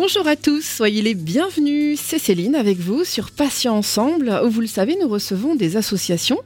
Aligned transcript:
Bonjour 0.00 0.28
à 0.28 0.36
tous, 0.36 0.64
soyez 0.64 1.02
les 1.02 1.14
bienvenus. 1.14 1.98
C'est 1.98 2.20
Céline 2.20 2.54
avec 2.54 2.78
vous 2.78 3.02
sur 3.02 3.32
Patients 3.32 3.74
Ensemble, 3.74 4.40
où 4.44 4.48
vous 4.48 4.60
le 4.60 4.68
savez, 4.68 4.96
nous 5.02 5.08
recevons 5.08 5.56
des 5.56 5.76
associations, 5.76 6.38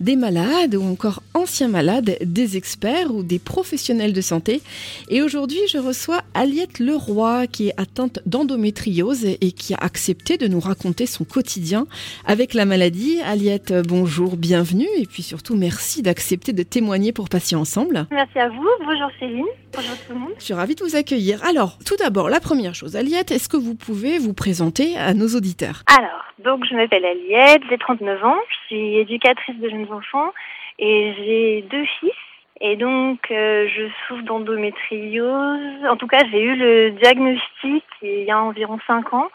des 0.00 0.16
malades 0.16 0.74
ou 0.74 0.82
encore 0.82 1.22
anciens 1.32 1.68
malades, 1.68 2.16
des 2.20 2.56
experts 2.56 3.14
ou 3.14 3.22
des 3.22 3.38
professionnels 3.38 4.12
de 4.12 4.20
santé. 4.20 4.60
Et 5.08 5.22
aujourd'hui, 5.22 5.60
je 5.72 5.78
reçois 5.78 6.22
Aliette 6.34 6.80
Leroy, 6.80 7.46
qui 7.46 7.68
est 7.68 7.74
atteinte 7.76 8.18
d'endométriose 8.26 9.24
et 9.24 9.52
qui 9.52 9.72
a 9.74 9.78
accepté 9.78 10.36
de 10.36 10.48
nous 10.48 10.58
raconter 10.58 11.06
son 11.06 11.22
quotidien 11.22 11.86
avec 12.24 12.54
la 12.54 12.64
maladie. 12.64 13.20
Aliette, 13.20 13.72
bonjour, 13.86 14.36
bienvenue. 14.36 14.88
Et 14.98 15.06
puis 15.06 15.22
surtout, 15.22 15.54
merci 15.54 16.02
d'accepter 16.02 16.52
de 16.52 16.64
témoigner 16.64 17.12
pour 17.12 17.28
Patients 17.28 17.60
Ensemble. 17.60 18.08
Merci 18.10 18.40
à 18.40 18.48
vous. 18.48 18.68
Bonjour 18.84 19.10
Céline. 19.20 19.46
Bonjour 19.72 19.96
tout 20.08 20.12
le 20.12 20.18
monde. 20.18 20.32
Je 20.38 20.44
suis 20.44 20.54
ravie 20.54 20.74
de 20.74 20.82
vous 20.82 20.96
accueillir. 20.96 21.44
Alors, 21.44 21.78
tout 21.84 21.96
d'abord, 21.98 22.28
la 22.30 22.40
première 22.40 22.74
chose, 22.74 22.95
Aliette, 22.96 23.30
est-ce 23.30 23.48
que 23.48 23.56
vous 23.56 23.74
pouvez 23.74 24.18
vous 24.18 24.34
présenter 24.34 24.96
à 24.96 25.14
nos 25.14 25.28
auditeurs 25.28 25.82
Alors, 25.86 26.24
donc 26.38 26.64
je 26.64 26.74
m'appelle 26.74 27.04
Aliette, 27.04 27.62
j'ai 27.68 27.78
39 27.78 28.24
ans, 28.24 28.36
je 28.48 28.66
suis 28.66 28.96
éducatrice 28.96 29.56
de 29.58 29.68
jeunes 29.68 29.92
enfants 29.92 30.32
et 30.78 31.14
j'ai 31.18 31.64
deux 31.70 31.84
fils. 32.00 32.12
Et 32.60 32.76
donc, 32.76 33.18
euh, 33.30 33.68
je 33.68 33.82
souffre 34.08 34.22
d'endométriose. 34.22 35.84
En 35.90 35.96
tout 35.96 36.06
cas, 36.06 36.22
j'ai 36.30 36.42
eu 36.42 36.56
le 36.56 36.90
diagnostic 36.92 37.84
il 38.02 38.24
y 38.24 38.30
a 38.30 38.40
environ 38.40 38.78
5 38.86 39.12
ans. 39.12 39.28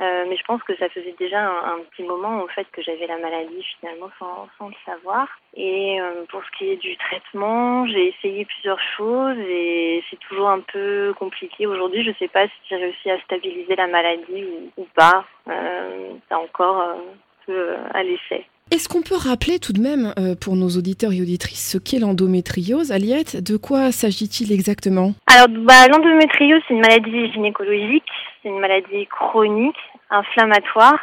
Euh, 0.00 0.26
mais 0.28 0.36
je 0.36 0.44
pense 0.44 0.62
que 0.62 0.76
ça 0.76 0.88
faisait 0.90 1.14
déjà 1.18 1.44
un, 1.44 1.80
petit 1.90 2.04
moment 2.04 2.42
en 2.42 2.46
fait 2.46 2.66
que 2.72 2.82
j'avais 2.82 3.06
la 3.08 3.18
maladie 3.18 3.64
finalement 3.80 4.10
sans, 4.18 4.48
sans 4.56 4.68
le 4.68 4.74
savoir. 4.86 5.26
Et 5.54 6.00
euh, 6.00 6.24
pour 6.28 6.42
ce 6.44 6.50
qui 6.56 6.70
est 6.70 6.76
du 6.76 6.96
traitement, 6.96 7.84
j'ai 7.88 8.08
essayé 8.08 8.44
plusieurs 8.44 8.80
choses 8.96 9.38
et 9.38 10.04
c'est 10.08 10.20
toujours 10.20 10.50
un 10.50 10.60
peu 10.60 11.14
compliqué. 11.18 11.66
Aujourd'hui, 11.66 12.04
je 12.04 12.10
ne 12.10 12.14
sais 12.14 12.28
pas 12.28 12.46
si 12.46 12.54
j'ai 12.68 12.76
réussi 12.76 13.10
à 13.10 13.20
stabiliser 13.22 13.74
la 13.74 13.88
maladie 13.88 14.44
ou, 14.44 14.82
ou 14.82 14.86
pas. 14.94 15.24
Euh, 15.48 16.12
c'est 16.28 16.34
encore 16.34 16.80
un 16.80 16.98
peu 17.46 17.74
à 17.92 18.02
l'essai. 18.04 18.46
Est-ce 18.70 18.86
qu'on 18.86 19.00
peut 19.00 19.16
rappeler 19.16 19.58
tout 19.58 19.72
de 19.72 19.80
même 19.80 20.12
euh, 20.18 20.34
pour 20.38 20.54
nos 20.54 20.68
auditeurs 20.68 21.12
et 21.12 21.22
auditrices 21.22 21.72
ce 21.72 21.78
qu'est 21.78 21.98
l'endométriose, 21.98 22.92
Aliette? 22.92 23.42
De 23.42 23.56
quoi 23.56 23.92
s'agit-il 23.92 24.52
exactement? 24.52 25.14
Alors, 25.26 25.48
bah, 25.48 25.88
l'endométriose, 25.90 26.60
c'est 26.68 26.74
une 26.74 26.80
maladie 26.80 27.32
gynécologique, 27.32 28.04
c'est 28.42 28.50
une 28.50 28.60
maladie 28.60 29.06
chronique, 29.06 29.78
inflammatoire. 30.10 30.98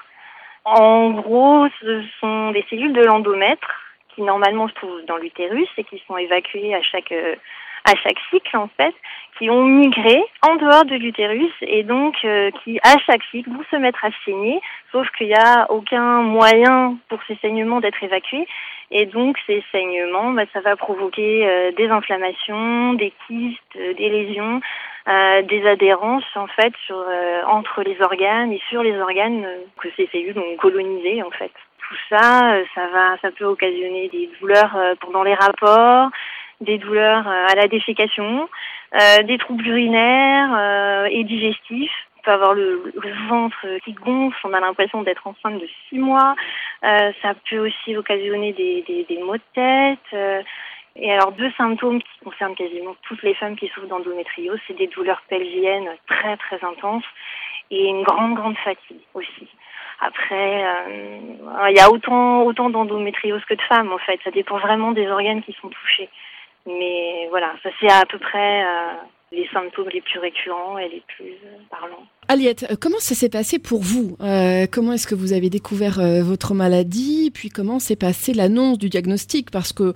En 0.63 1.09
gros, 1.09 1.65
ce 1.81 2.03
sont 2.19 2.51
des 2.51 2.63
cellules 2.69 2.93
de 2.93 3.03
l'endomètre 3.03 3.67
qui 4.13 4.21
normalement 4.21 4.67
se 4.67 4.73
trouvent 4.75 5.05
dans 5.07 5.17
l'utérus 5.17 5.67
et 5.77 5.83
qui 5.85 6.01
sont 6.07 6.17
évacuées 6.17 6.75
à 6.75 6.83
chaque 6.83 7.11
euh, 7.11 7.35
à 7.85 7.95
chaque 7.95 8.17
cycle 8.31 8.57
en 8.57 8.69
fait, 8.77 8.93
qui 9.37 9.49
ont 9.49 9.63
migré 9.63 10.23
en 10.41 10.55
dehors 10.55 10.85
de 10.85 10.95
l'utérus 10.95 11.51
et 11.61 11.83
donc 11.83 12.15
euh, 12.23 12.51
qui 12.63 12.79
à 12.83 12.97
chaque 13.05 13.23
cycle 13.31 13.49
vont 13.49 13.63
se 13.69 13.75
mettre 13.75 14.03
à 14.03 14.09
saigner, 14.23 14.59
sauf 14.91 15.07
qu'il 15.17 15.27
n'y 15.27 15.35
a 15.35 15.69
aucun 15.69 16.21
moyen 16.21 16.97
pour 17.09 17.19
ces 17.27 17.35
saignements 17.41 17.81
d'être 17.81 18.01
évacués. 18.01 18.47
Et 18.91 19.05
donc 19.05 19.37
ces 19.45 19.63
saignements, 19.71 20.31
bah, 20.31 20.43
ça 20.53 20.61
va 20.61 20.75
provoquer 20.75 21.45
euh, 21.47 21.71
des 21.71 21.89
inflammations, 21.89 22.93
des 22.93 23.11
kystes, 23.27 23.59
euh, 23.75 23.93
des 23.93 24.09
lésions, 24.09 24.61
des 25.07 25.67
adhérences 25.67 26.23
en 26.35 26.47
fait 26.47 26.73
sur 26.87 26.97
entre 27.45 27.83
les 27.83 27.95
organes 28.01 28.51
et 28.51 28.61
sur 28.69 28.81
les 28.81 28.99
organes 28.99 29.45
que 29.77 29.87
ces 29.95 30.09
cellules 30.11 30.39
ont 30.39 30.55
colonisés 30.55 31.21
en 31.21 31.29
fait. 31.29 31.51
Tout 31.77 31.95
ça, 32.09 32.57
ça 32.73 32.87
va, 32.87 33.15
ça 33.21 33.29
peut 33.29 33.45
occasionner 33.45 34.09
des 34.09 34.31
douleurs 34.39 34.75
pendant 35.01 35.21
les 35.21 35.35
rapports, 35.35 36.09
des 36.61 36.77
douleurs 36.77 37.27
à 37.27 37.55
la 37.55 37.67
défécation, 37.67 38.47
euh, 38.93 39.23
des 39.23 39.37
troubles 39.37 39.67
urinaires 39.67 40.53
euh, 40.55 41.07
et 41.11 41.23
digestifs. 41.23 41.91
On 42.19 42.21
peut 42.23 42.31
avoir 42.31 42.53
le, 42.53 42.93
ventre 43.29 43.57
qui 43.83 43.93
gonfle, 43.93 44.37
on 44.45 44.53
a 44.53 44.59
l'impression 44.59 45.03
d'être 45.03 45.27
enceinte 45.27 45.59
de 45.59 45.67
six 45.89 45.99
mois. 45.99 46.35
Euh, 46.83 47.11
ça 47.21 47.33
peut 47.49 47.59
aussi 47.59 47.95
occasionner 47.95 48.53
des, 48.53 49.19
maux 49.23 49.37
de 49.37 49.41
tête. 49.53 50.45
et 50.95 51.11
alors 51.11 51.33
deux 51.33 51.51
symptômes 51.57 52.01
qui 52.01 52.19
concernent 52.23 52.55
quasiment 52.55 52.95
toutes 53.03 53.21
les 53.21 53.35
femmes 53.35 53.55
qui 53.55 53.67
souffrent 53.67 53.87
d'endométriose, 53.87 54.59
c'est 54.67 54.77
des 54.77 54.87
douleurs 54.87 55.21
pelviennes 55.29 55.89
très 56.07 56.37
très 56.37 56.63
intenses 56.63 57.05
et 57.71 57.85
une 57.85 58.03
grande 58.03 58.35
grande 58.35 58.57
fatigue 58.57 59.01
aussi. 59.13 59.47
Après, 60.01 60.61
il 60.89 61.47
euh, 61.47 61.71
y 61.71 61.79
a 61.79 61.89
autant 61.89 62.43
autant 62.43 62.69
d'endométriose 62.69 63.43
que 63.45 63.53
de 63.53 63.61
femmes 63.61 63.91
en 63.91 63.97
fait. 63.97 64.19
Ça 64.23 64.31
dépend 64.31 64.57
vraiment 64.57 64.91
des 64.91 65.07
organes 65.07 65.41
qui 65.41 65.53
sont 65.53 65.69
touchés. 65.69 66.09
Mais 66.67 67.27
voilà, 67.29 67.53
ça 67.61 67.69
c'est 67.79 67.91
à 67.91 68.05
peu 68.09 68.17
près 68.17 68.63
euh, 68.63 68.93
les 69.31 69.47
symptômes 69.53 69.89
les 69.93 70.01
plus 70.01 70.19
récurrents 70.19 70.79
et 70.79 70.89
les 70.89 71.03
plus 71.15 71.33
euh, 71.45 71.57
parlants. 71.69 72.03
Aliette, 72.27 72.65
euh, 72.71 72.75
comment 72.79 72.97
ça 72.97 73.13
s'est 73.13 73.29
passé 73.29 73.59
pour 73.59 73.83
vous? 73.83 74.17
Comment 74.71 74.93
est-ce 74.93 75.05
que 75.05 75.13
vous 75.13 75.33
avez 75.33 75.51
découvert 75.51 75.99
votre 76.23 76.55
maladie? 76.55 77.29
Puis 77.31 77.49
comment 77.49 77.77
s'est 77.77 77.95
passée 77.95 78.33
l'annonce 78.33 78.79
du 78.79 78.89
diagnostic? 78.89 79.51
Parce 79.51 79.73
que 79.73 79.93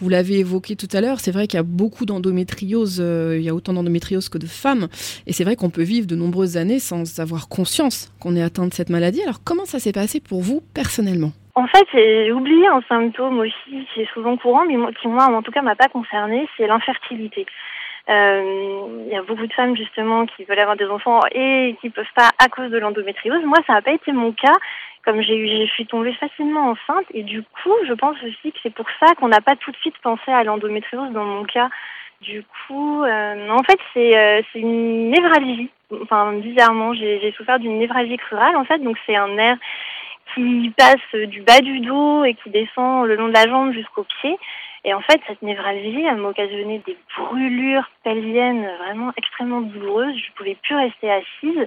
vous 0.00 0.08
l'avez 0.08 0.38
évoqué 0.38 0.76
tout 0.76 0.88
à 0.92 1.00
l'heure, 1.00 1.18
c'est 1.18 1.32
vrai 1.32 1.48
qu'il 1.48 1.56
y 1.56 1.60
a 1.60 1.64
beaucoup 1.64 2.06
d'endométriose, 2.06 2.98
il 2.98 3.42
y 3.42 3.48
a 3.48 3.54
autant 3.54 3.72
d'endométriose 3.72 4.28
que 4.28 4.38
de 4.38 4.46
femmes, 4.46 4.88
et 5.26 5.32
c'est 5.32 5.44
vrai 5.44 5.56
qu'on 5.56 5.70
peut 5.70 5.82
vivre 5.82 6.06
de 6.06 6.16
nombreuses 6.16 6.56
années 6.56 6.78
sans 6.78 7.20
avoir 7.20 7.48
conscience 7.48 8.12
qu'on 8.20 8.36
est 8.36 8.42
atteint 8.42 8.66
de 8.66 8.74
cette 8.74 8.90
maladie. 8.90 9.22
Alors 9.22 9.42
comment 9.42 9.64
ça 9.64 9.78
s'est 9.78 9.92
passé 9.92 10.20
pour 10.20 10.42
vous 10.42 10.62
personnellement? 10.74 11.32
En 11.56 11.66
fait, 11.68 11.86
j'ai 11.92 12.32
oublié 12.32 12.66
un 12.66 12.82
symptôme 12.88 13.38
aussi 13.38 13.86
qui 13.92 14.02
est 14.02 14.12
souvent 14.12 14.36
courant, 14.36 14.64
mais 14.64 14.76
qui 14.94 15.08
moi, 15.08 15.26
en 15.26 15.42
tout 15.42 15.52
cas, 15.52 15.62
m'a 15.62 15.76
pas 15.76 15.88
concerné, 15.88 16.48
c'est 16.56 16.66
l'infertilité. 16.66 17.46
Euh, 18.10 19.04
il 19.06 19.12
y 19.12 19.16
a 19.16 19.22
beaucoup 19.22 19.46
de 19.46 19.52
femmes 19.52 19.76
justement 19.76 20.26
qui 20.26 20.44
veulent 20.44 20.58
avoir 20.58 20.76
des 20.76 20.86
enfants 20.86 21.20
et 21.32 21.74
qui 21.80 21.88
peuvent 21.88 22.04
pas 22.14 22.30
à 22.38 22.48
cause 22.48 22.70
de 22.70 22.78
l'endométriose. 22.78 23.44
Moi, 23.44 23.58
ça 23.66 23.74
n'a 23.74 23.82
pas 23.82 23.92
été 23.92 24.12
mon 24.12 24.32
cas. 24.32 24.52
Comme 25.04 25.20
j'ai 25.20 25.36
eu, 25.36 25.66
je 25.66 25.70
suis 25.72 25.86
tombée 25.86 26.14
facilement 26.14 26.70
enceinte 26.70 27.06
et 27.12 27.22
du 27.22 27.42
coup, 27.42 27.74
je 27.86 27.92
pense 27.92 28.16
aussi 28.22 28.52
que 28.52 28.58
c'est 28.62 28.74
pour 28.74 28.86
ça 29.00 29.14
qu'on 29.14 29.28
n'a 29.28 29.40
pas 29.40 29.56
tout 29.56 29.70
de 29.70 29.76
suite 29.76 29.98
pensé 30.02 30.30
à 30.30 30.44
l'endométriose 30.44 31.12
dans 31.12 31.24
mon 31.24 31.44
cas. 31.44 31.68
Du 32.20 32.42
coup, 32.66 33.02
euh, 33.02 33.48
en 33.50 33.62
fait, 33.62 33.78
c'est 33.92 34.16
euh, 34.16 34.42
une 34.54 35.10
névralgie. 35.10 35.70
Enfin, 36.02 36.32
bizarrement, 36.34 36.94
j'ai 36.94 37.32
souffert 37.36 37.58
d'une 37.58 37.78
névralgie 37.78 38.16
crurale 38.16 38.56
en 38.56 38.64
fait. 38.64 38.78
Donc, 38.78 38.96
c'est 39.06 39.16
un 39.16 39.28
nerf 39.28 39.58
qui 40.34 40.72
passe 40.76 41.28
du 41.28 41.42
bas 41.42 41.60
du 41.60 41.80
dos 41.80 42.24
et 42.24 42.34
qui 42.34 42.50
descend 42.50 43.06
le 43.06 43.16
long 43.16 43.28
de 43.28 43.32
la 43.32 43.46
jambe 43.46 43.72
jusqu'au 43.72 44.04
pied. 44.20 44.36
Et 44.84 44.92
en 44.92 45.00
fait, 45.00 45.20
cette 45.26 45.40
névralgie, 45.40 46.02
m'a 46.02 46.28
occasionné 46.28 46.82
des 46.86 46.96
brûlures 47.16 47.88
pelviennes 48.02 48.68
vraiment 48.78 49.12
extrêmement 49.16 49.62
douloureuses. 49.62 50.16
Je 50.16 50.32
pouvais 50.36 50.56
plus 50.62 50.76
rester 50.76 51.10
assise. 51.10 51.66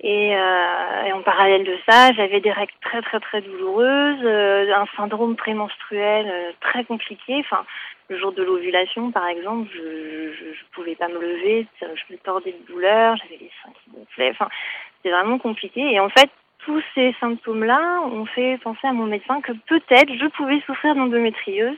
Et, 0.00 0.36
euh, 0.36 1.04
et 1.06 1.12
en 1.12 1.22
parallèle 1.22 1.64
de 1.64 1.76
ça, 1.88 2.12
j'avais 2.12 2.40
des 2.40 2.52
règles 2.52 2.72
très 2.82 3.02
très 3.02 3.18
très 3.18 3.40
douloureuses, 3.40 4.20
euh, 4.22 4.72
un 4.72 4.86
syndrome 4.96 5.34
prémenstruel 5.34 6.26
euh, 6.28 6.52
très 6.60 6.84
compliqué. 6.84 7.36
Enfin, 7.40 7.64
le 8.08 8.16
jour 8.16 8.32
de 8.32 8.42
l'ovulation, 8.44 9.10
par 9.10 9.26
exemple, 9.26 9.68
je, 9.74 10.32
je 10.54 10.64
pouvais 10.72 10.94
pas 10.94 11.08
me 11.08 11.18
lever, 11.18 11.66
je 11.80 12.12
me 12.12 12.18
tordais 12.18 12.52
de 12.52 12.72
douleur, 12.72 13.16
j'avais 13.16 13.38
les 13.40 13.50
seins 13.62 13.72
qui 13.82 13.90
gonflaient. 13.90 14.30
Enfin, 14.30 14.48
c'était 14.96 15.14
vraiment 15.14 15.38
compliqué. 15.38 15.80
Et 15.80 15.98
en 15.98 16.10
fait, 16.10 16.30
tous 16.64 16.82
ces 16.94 17.14
symptômes-là 17.20 18.02
ont 18.04 18.26
fait 18.26 18.58
penser 18.58 18.86
à 18.86 18.92
mon 18.92 19.06
médecin 19.06 19.40
que 19.40 19.52
peut-être 19.66 20.12
je 20.12 20.26
pouvais 20.36 20.60
souffrir 20.66 20.94
d'endométriose 20.94 21.76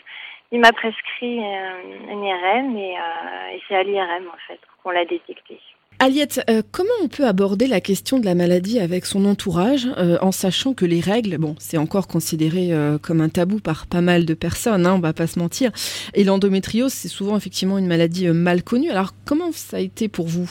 il 0.53 0.61
m'a 0.61 0.73
prescrit 0.73 1.39
euh, 1.39 2.11
un 2.11 2.23
IRM 2.23 2.77
et, 2.77 2.97
euh, 2.97 3.55
et 3.55 3.63
c'est 3.69 3.77
à 3.77 3.83
l'IRM 3.83 4.27
en 4.27 4.39
fait 4.49 4.59
qu'on 4.83 4.91
l'a 4.91 5.05
détecté. 5.05 5.61
Aliette, 6.03 6.41
euh, 6.49 6.63
comment 6.73 6.89
on 7.03 7.09
peut 7.09 7.27
aborder 7.27 7.67
la 7.67 7.81
question 7.81 8.19
de 8.19 8.25
la 8.25 8.35
maladie 8.35 8.81
avec 8.81 9.05
son 9.05 9.27
entourage 9.27 9.87
euh, 9.99 10.17
en 10.23 10.33
sachant 10.33 10.73
que 10.73 10.87
les 10.87 11.01
règles, 11.01 11.37
bon, 11.37 11.55
c'est 11.59 11.77
encore 11.77 12.09
considéré 12.09 12.73
euh, 12.73 12.97
comme 12.97 13.21
un 13.21 13.29
tabou 13.29 13.61
par 13.61 13.87
pas 13.87 14.01
mal 14.01 14.25
de 14.25 14.33
personnes, 14.33 14.87
hein, 14.87 14.95
on 14.95 15.01
va 15.01 15.13
pas 15.13 15.27
se 15.27 15.39
mentir. 15.39 15.71
Et 16.15 16.25
l'endométriose, 16.25 16.93
c'est 16.93 17.09
souvent 17.09 17.37
effectivement 17.37 17.77
une 17.77 17.87
maladie 17.87 18.29
mal 18.29 18.63
connue. 18.63 18.91
Alors 18.91 19.11
comment 19.27 19.53
ça 19.53 19.77
a 19.77 19.81
été 19.81 20.09
pour 20.09 20.27
vous? 20.27 20.51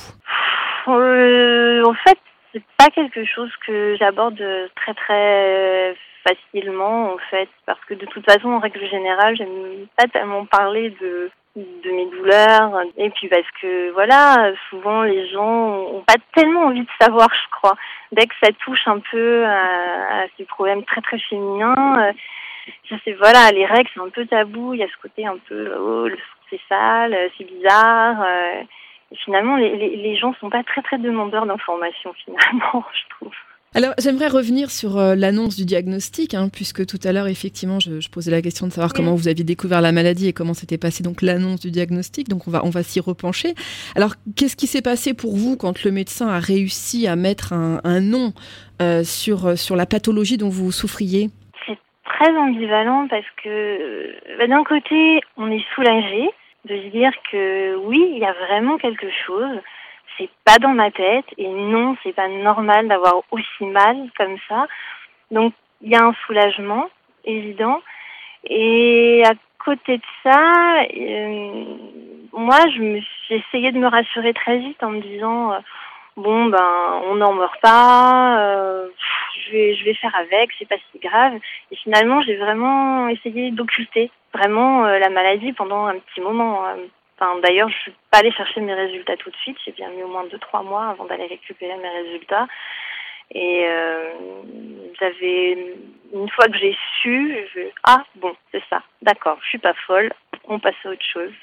En 0.87 1.93
fait, 2.05 2.17
c'est 2.53 2.63
pas 2.77 2.89
quelque 2.89 3.25
chose 3.25 3.51
que 3.65 3.95
j'aborde 3.99 4.43
très 4.75 4.93
très 4.93 5.95
facilement 6.27 7.13
en 7.13 7.17
fait 7.29 7.49
parce 7.65 7.83
que 7.85 7.93
de 7.93 8.05
toute 8.05 8.25
façon 8.25 8.49
en 8.49 8.59
règle 8.59 8.85
générale 8.89 9.35
j'aime 9.37 9.87
pas 9.95 10.07
tellement 10.07 10.45
parler 10.45 10.89
de 11.01 11.31
de 11.55 11.91
mes 11.91 12.05
douleurs. 12.05 12.81
Et 12.97 13.09
puis 13.09 13.27
parce 13.27 13.49
que 13.61 13.91
voilà 13.91 14.51
souvent 14.69 15.03
les 15.03 15.27
gens 15.29 15.77
ont 15.77 16.03
pas 16.05 16.15
tellement 16.33 16.65
envie 16.65 16.81
de 16.81 16.89
savoir 16.99 17.29
je 17.33 17.49
crois. 17.51 17.75
Dès 18.11 18.25
que 18.25 18.35
ça 18.41 18.51
touche 18.63 18.87
un 18.87 18.99
peu 18.99 19.45
à, 19.45 20.25
ces 20.37 20.45
problèmes 20.45 20.83
très 20.83 21.01
très 21.01 21.19
féminins 21.19 22.13
je 22.83 22.95
sais 23.03 23.13
voilà 23.13 23.51
les 23.51 23.65
règles 23.65 23.89
c'est 23.93 24.01
un 24.01 24.09
peu 24.09 24.25
tabou. 24.25 24.73
Il 24.73 24.79
y 24.79 24.83
a 24.83 24.87
ce 24.87 25.01
côté 25.01 25.25
un 25.25 25.37
peu 25.47 25.73
oh 25.79 26.07
c'est 26.49 26.61
sale 26.69 27.15
c'est 27.37 27.45
bizarre 27.45 28.25
et 28.25 28.67
finalement 29.15 29.55
les, 29.55 29.75
les, 29.75 29.95
les 29.95 30.15
gens 30.15 30.33
sont 30.39 30.49
pas 30.49 30.63
très 30.63 30.81
très 30.81 30.97
demandeurs 30.97 31.45
d'informations 31.45 32.13
finalement 32.13 32.85
je 32.93 33.15
trouve 33.15 33.33
Alors, 33.75 33.93
j'aimerais 33.99 34.29
revenir 34.29 34.71
sur 34.71 34.97
euh, 34.97 35.13
l'annonce 35.13 35.55
du 35.55 35.63
diagnostic, 35.63 36.33
hein, 36.33 36.49
puisque 36.51 36.87
tout 36.87 36.97
à 37.03 37.11
l'heure, 37.11 37.27
effectivement, 37.27 37.79
je, 37.79 37.99
je, 37.99 38.09
posais 38.09 38.31
la 38.31 38.41
question 38.41 38.65
de 38.65 38.71
savoir 38.71 38.93
comment 38.93 39.13
vous 39.13 39.27
aviez 39.27 39.43
découvert 39.43 39.81
la 39.81 39.91
maladie 39.91 40.27
et 40.27 40.33
comment 40.33 40.55
s'était 40.55 40.79
passé 40.79 41.03
donc 41.03 41.21
l'annonce 41.21 41.59
du 41.59 41.69
diagnostic. 41.69 42.27
Donc, 42.27 42.47
on 42.47 42.51
va, 42.51 42.65
on 42.65 42.71
va 42.71 42.81
s'y 42.81 42.99
repencher. 42.99 43.53
Alors, 43.95 44.15
qu'est-ce 44.35 44.55
qui 44.55 44.65
s'est 44.65 44.81
passé 44.81 45.13
pour 45.13 45.35
vous 45.35 45.55
quand 45.55 45.83
le 45.83 45.91
médecin 45.91 46.29
a 46.29 46.39
réussi 46.39 47.07
à 47.07 47.15
mettre 47.15 47.53
un, 47.53 47.79
un 47.83 48.01
nom 48.01 48.33
euh, 48.81 49.03
sur, 49.03 49.45
euh, 49.45 49.55
sur 49.55 49.75
la 49.75 49.85
pathologie 49.85 50.37
dont 50.37 50.49
vous 50.49 50.71
souffriez? 50.71 51.29
C'est 51.67 51.77
très 52.05 52.35
ambivalent 52.35 53.07
parce 53.07 53.29
que, 53.43 54.15
bah, 54.39 54.47
d'un 54.47 54.63
côté, 54.63 55.21
on 55.37 55.51
est 55.51 55.63
soulagé 55.75 56.27
de 56.65 56.75
se 56.75 56.87
dire 56.87 57.11
que 57.31 57.75
oui, 57.75 58.11
il 58.11 58.19
y 58.19 58.25
a 58.25 58.33
vraiment 58.33 58.77
quelque 58.77 59.09
chose 59.25 59.59
c'est 60.19 60.29
pas 60.43 60.57
dans 60.57 60.73
ma 60.73 60.91
tête 60.91 61.25
et 61.37 61.47
non, 61.47 61.95
c'est 62.03 62.13
pas 62.13 62.27
normal 62.27 62.87
d'avoir 62.87 63.21
aussi 63.31 63.65
mal 63.65 64.09
comme 64.17 64.35
ça. 64.47 64.67
Donc 65.31 65.53
il 65.81 65.89
y 65.91 65.95
a 65.95 66.03
un 66.03 66.13
soulagement 66.25 66.89
évident 67.23 67.81
et 68.43 69.23
à 69.25 69.33
côté 69.63 69.97
de 69.97 70.03
ça, 70.23 70.81
euh, 70.95 71.63
moi 72.33 72.57
je 72.75 72.81
de 73.71 73.77
me 73.77 73.87
rassurer 73.87 74.33
très 74.33 74.57
vite 74.57 74.81
en 74.83 74.91
me 74.91 75.01
disant 75.01 75.53
euh, 75.53 75.59
bon 76.19 76.45
ben 76.45 77.01
on 77.05 77.15
n'en 77.15 77.33
meurt 77.33 77.59
pas, 77.61 78.39
euh, 78.39 78.87
je 79.45 79.51
vais 79.51 79.75
je 79.75 79.85
vais 79.85 79.93
faire 79.95 80.15
avec, 80.15 80.51
c'est 80.57 80.67
pas 80.67 80.77
si 80.91 80.99
grave. 80.99 81.33
Et 81.71 81.75
finalement 81.77 82.21
j'ai 82.21 82.37
vraiment 82.37 83.07
essayé 83.07 83.51
d'occulter 83.51 84.11
vraiment 84.33 84.85
euh, 84.85 84.99
la 84.99 85.09
maladie 85.09 85.53
pendant 85.53 85.85
un 85.85 85.97
petit 85.99 86.21
moment. 86.21 86.63
Enfin, 87.21 87.37
d'ailleurs, 87.43 87.67
je 87.69 87.77
suis 87.79 87.93
pas 88.11 88.19
allée 88.19 88.31
chercher 88.31 88.61
mes 88.61 88.73
résultats 88.73 89.17
tout 89.17 89.29
de 89.29 89.35
suite. 89.37 89.57
J'ai 89.65 89.73
bien 89.73 89.89
mis 89.89 90.03
au 90.03 90.07
moins 90.07 90.23
deux 90.31 90.39
trois 90.39 90.63
mois 90.63 90.87
avant 90.87 91.03
d'aller 91.03 91.27
récupérer 91.27 91.75
mes 91.75 91.89
résultats. 91.89 92.47
Et 93.31 93.65
euh, 93.67 94.09
j'avais 94.99 95.75
une 96.13 96.29
fois 96.29 96.45
que 96.45 96.57
j'ai 96.57 96.75
su, 97.01 97.37
je 97.53 97.61
ah 97.83 98.03
bon, 98.15 98.33
c'est 98.51 98.63
ça, 98.69 98.81
d'accord, 99.03 99.37
je 99.43 99.49
suis 99.49 99.57
pas 99.59 99.75
folle, 99.85 100.11
on 100.45 100.59
passe 100.59 100.75
à 100.83 100.89
autre 100.89 101.05
chose. 101.05 101.33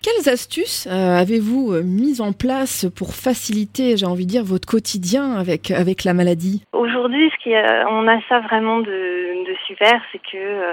Quelles 0.00 0.32
astuces 0.32 0.86
euh, 0.86 1.18
avez-vous 1.18 1.72
euh, 1.72 1.82
mises 1.82 2.20
en 2.20 2.32
place 2.32 2.86
pour 2.96 3.14
faciliter, 3.14 3.96
j'ai 3.96 4.06
envie 4.06 4.26
de 4.26 4.30
dire, 4.30 4.44
votre 4.44 4.68
quotidien 4.68 5.34
avec 5.34 5.72
avec 5.72 6.04
la 6.04 6.14
maladie? 6.14 6.64
Aujourd'hui, 6.72 7.28
ce 7.30 7.42
qui 7.42 7.52
a, 7.52 7.84
on 7.90 8.06
a 8.06 8.20
ça 8.28 8.38
vraiment 8.38 8.78
de, 8.78 9.44
super, 9.66 10.00
c'est 10.12 10.18
que 10.18 10.36
euh, 10.36 10.72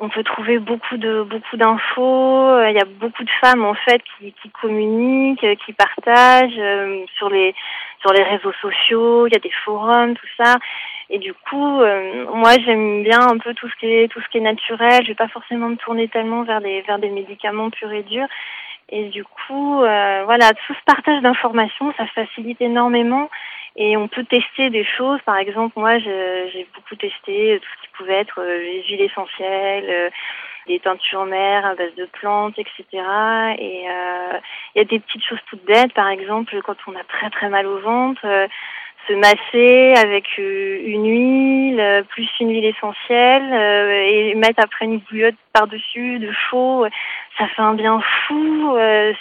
on 0.00 0.08
peut 0.08 0.24
trouver 0.24 0.58
beaucoup 0.58 0.96
de 0.96 1.22
beaucoup 1.22 1.56
d'infos. 1.56 2.48
Euh, 2.48 2.70
il 2.70 2.76
y 2.76 2.80
a 2.80 2.84
beaucoup 2.84 3.22
de 3.22 3.30
femmes 3.40 3.64
en 3.64 3.74
fait 3.74 4.02
qui, 4.18 4.34
qui 4.42 4.50
communiquent, 4.50 5.44
euh, 5.44 5.54
qui 5.64 5.72
partagent 5.72 6.58
euh, 6.58 7.04
sur 7.16 7.30
les 7.30 7.54
sur 8.00 8.12
les 8.12 8.22
réseaux 8.24 8.52
sociaux. 8.60 9.26
Il 9.26 9.32
y 9.32 9.36
a 9.36 9.40
des 9.40 9.52
forums, 9.64 10.14
tout 10.14 10.26
ça. 10.36 10.56
Et 11.10 11.18
du 11.18 11.32
coup, 11.34 11.80
moi 12.34 12.52
j'aime 12.64 13.04
bien 13.04 13.20
un 13.20 13.38
peu 13.38 13.54
tout 13.54 13.68
ce 13.68 13.76
qui 13.76 13.86
est 13.86 14.08
tout 14.08 14.20
ce 14.20 14.28
qui 14.28 14.38
est 14.38 14.40
naturel. 14.40 15.02
Je 15.02 15.08
vais 15.08 15.14
pas 15.14 15.28
forcément 15.28 15.68
me 15.68 15.76
tourner 15.76 16.08
tellement 16.08 16.42
vers 16.42 16.60
des 16.60 16.82
vers 16.82 16.98
des 16.98 17.10
médicaments 17.10 17.70
purs 17.70 17.92
et 17.92 18.02
durs. 18.02 18.26
Et 18.88 19.04
du 19.08 19.24
coup, 19.24 19.78
voilà, 19.78 20.52
tout 20.66 20.74
ce 20.74 20.84
partage 20.84 21.22
d'informations, 21.22 21.92
ça 21.96 22.06
facilite 22.06 22.60
énormément 22.60 23.28
et 23.76 23.96
on 23.96 24.08
peut 24.08 24.24
tester 24.24 24.70
des 24.70 24.84
choses. 24.84 25.20
Par 25.22 25.36
exemple, 25.36 25.78
moi, 25.78 25.98
j'ai 25.98 26.66
beaucoup 26.74 26.96
testé 26.96 27.60
tout 27.60 27.68
ce 27.76 27.82
qui 27.82 27.92
pouvait 27.96 28.20
être 28.20 28.40
euh, 28.40 28.58
les 28.58 28.82
huiles 28.84 29.02
essentielles, 29.02 29.86
euh, 29.88 30.10
des 30.66 30.80
teintures 30.80 31.26
mères 31.26 31.66
à 31.66 31.74
base 31.74 31.94
de 31.94 32.06
plantes, 32.06 32.58
etc. 32.58 32.84
Et 33.58 33.84
euh, 33.88 34.38
il 34.74 34.78
y 34.78 34.80
a 34.80 34.84
des 34.84 34.98
petites 34.98 35.24
choses 35.24 35.38
toutes 35.46 35.64
bêtes. 35.64 35.92
Par 35.92 36.08
exemple, 36.08 36.58
quand 36.62 36.76
on 36.86 36.96
a 36.96 37.04
très 37.04 37.28
très 37.30 37.48
mal 37.48 37.66
au 37.66 37.78
ventre, 37.78 38.26
se 39.06 39.12
masser 39.14 39.94
avec 39.96 40.38
une 40.38 41.06
huile, 41.06 42.04
plus 42.08 42.28
une 42.40 42.50
huile 42.50 42.64
essentielle, 42.64 43.52
et 44.08 44.34
mettre 44.34 44.62
après 44.62 44.86
une 44.86 44.98
bouillotte 44.98 45.36
par-dessus 45.52 46.18
de 46.18 46.32
chaud, 46.32 46.86
ça 47.38 47.46
fait 47.48 47.62
un 47.62 47.74
bien 47.74 48.00
fou. 48.00 48.76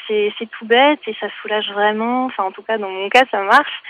c'est 0.07 0.50
tout 0.57 0.66
bête 0.66 1.00
et 1.07 1.16
ça 1.19 1.27
soulage 1.42 1.69
vraiment. 1.72 2.25
Enfin, 2.25 2.44
en 2.44 2.51
tout 2.51 2.63
cas, 2.63 2.77
dans 2.77 2.89
mon 2.89 3.10
cas, 3.10 3.24
ça 3.31 3.42
marche. 3.42 3.81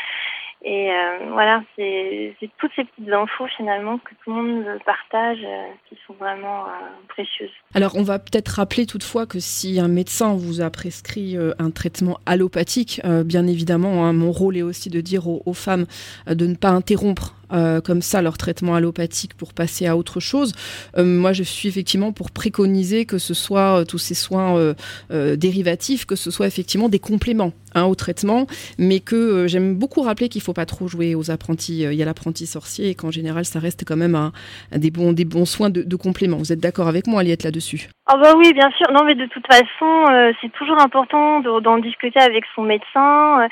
Et 0.67 0.89
euh, 0.89 1.29
voilà, 1.31 1.61
c'est 1.75 2.35
toutes 2.57 2.71
ces 2.75 2.85
petites 2.85 3.13
infos 3.13 3.45
finalement 3.55 3.99
que 3.99 4.15
tout 4.23 4.33
le 4.33 4.41
monde 4.41 4.65
partage 4.83 5.37
euh, 5.45 5.67
qui 5.87 5.95
sont 6.07 6.13
vraiment 6.13 6.65
euh, 6.65 6.69
précieuses. 7.07 7.51
Alors 7.75 7.95
on 7.95 8.01
va 8.01 8.17
peut-être 8.17 8.47
rappeler 8.47 8.87
toutefois 8.87 9.27
que 9.27 9.39
si 9.39 9.79
un 9.79 9.87
médecin 9.87 10.33
vous 10.33 10.61
a 10.61 10.71
prescrit 10.71 11.37
un 11.59 11.69
traitement 11.69 12.17
allopathique, 12.25 12.99
bien 13.25 13.45
évidemment, 13.45 14.05
hein, 14.05 14.13
mon 14.13 14.31
rôle 14.31 14.57
est 14.57 14.63
aussi 14.63 14.89
de 14.89 15.01
dire 15.01 15.27
aux 15.27 15.53
femmes 15.53 15.85
de 16.25 16.47
ne 16.47 16.55
pas 16.55 16.69
interrompre 16.69 17.35
euh, 17.51 17.81
comme 17.81 18.01
ça 18.01 18.21
leur 18.21 18.37
traitement 18.37 18.75
allopathique 18.75 19.35
pour 19.35 19.53
passer 19.53 19.87
à 19.87 19.97
autre 19.97 20.19
chose. 20.19 20.53
Euh, 20.97 21.03
moi, 21.03 21.33
je 21.33 21.43
suis 21.43 21.69
effectivement 21.69 22.11
pour 22.11 22.31
préconiser 22.31 23.05
que 23.05 23.17
ce 23.17 23.33
soit 23.33 23.81
euh, 23.81 23.85
tous 23.85 23.97
ces 23.97 24.13
soins 24.15 24.73
dérivatifs, 25.09 26.05
que 26.05 26.15
ce 26.15 26.31
soit 26.31 26.47
effectivement 26.47 26.89
des 26.89 26.99
compléments 26.99 27.53
hein, 27.73 27.83
au 27.83 27.95
traitement, 27.95 28.47
mais 28.77 28.99
que 28.99 29.47
j'aime 29.47 29.75
beaucoup 29.75 30.01
rappeler 30.01 30.29
qu'il 30.29 30.41
faut 30.41 30.53
pas 30.53 30.65
trop 30.65 30.87
jouer 30.87 31.15
aux 31.15 31.31
apprentis. 31.31 31.83
Il 31.83 31.93
y 31.93 32.01
a 32.01 32.05
l'apprenti 32.05 32.45
sorcier 32.45 32.89
et 32.89 32.95
qu'en 32.95 33.11
général, 33.11 33.45
ça 33.45 33.59
reste 33.59 33.83
quand 33.85 33.95
même 33.95 34.31
des 34.71 34.91
bons 34.91 35.45
soins 35.45 35.69
de, 35.69 35.83
de 35.83 35.95
complément. 35.95 36.37
Vous 36.37 36.51
êtes 36.51 36.59
d'accord 36.59 36.87
avec 36.87 37.07
moi, 37.07 37.21
Aliette, 37.21 37.43
là-dessus? 37.43 37.89
Ah 38.07 38.17
bah 38.17 38.33
oui, 38.37 38.53
bien 38.53 38.69
sûr. 38.77 38.87
Non, 38.93 39.03
mais 39.05 39.15
de 39.15 39.25
toute 39.25 39.45
façon, 39.47 40.33
c'est 40.41 40.51
toujours 40.53 40.79
important 40.79 41.41
d'en 41.41 41.77
discuter 41.79 42.19
avec 42.19 42.43
son 42.55 42.63
médecin 42.63 43.47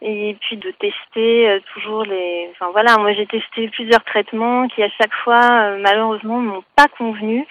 et 0.00 0.36
puis 0.40 0.56
de 0.56 0.70
tester 0.72 1.48
euh, 1.48 1.60
toujours 1.72 2.04
les 2.04 2.48
enfin 2.52 2.70
voilà 2.70 2.96
moi 2.98 3.12
j'ai 3.14 3.26
testé 3.26 3.68
plusieurs 3.68 4.04
traitements 4.04 4.68
qui 4.68 4.82
à 4.82 4.90
chaque 4.90 5.14
fois 5.24 5.62
euh, 5.62 5.78
malheureusement 5.80 6.38
m'ont 6.38 6.64
pas 6.76 6.86
convenu. 6.96 7.46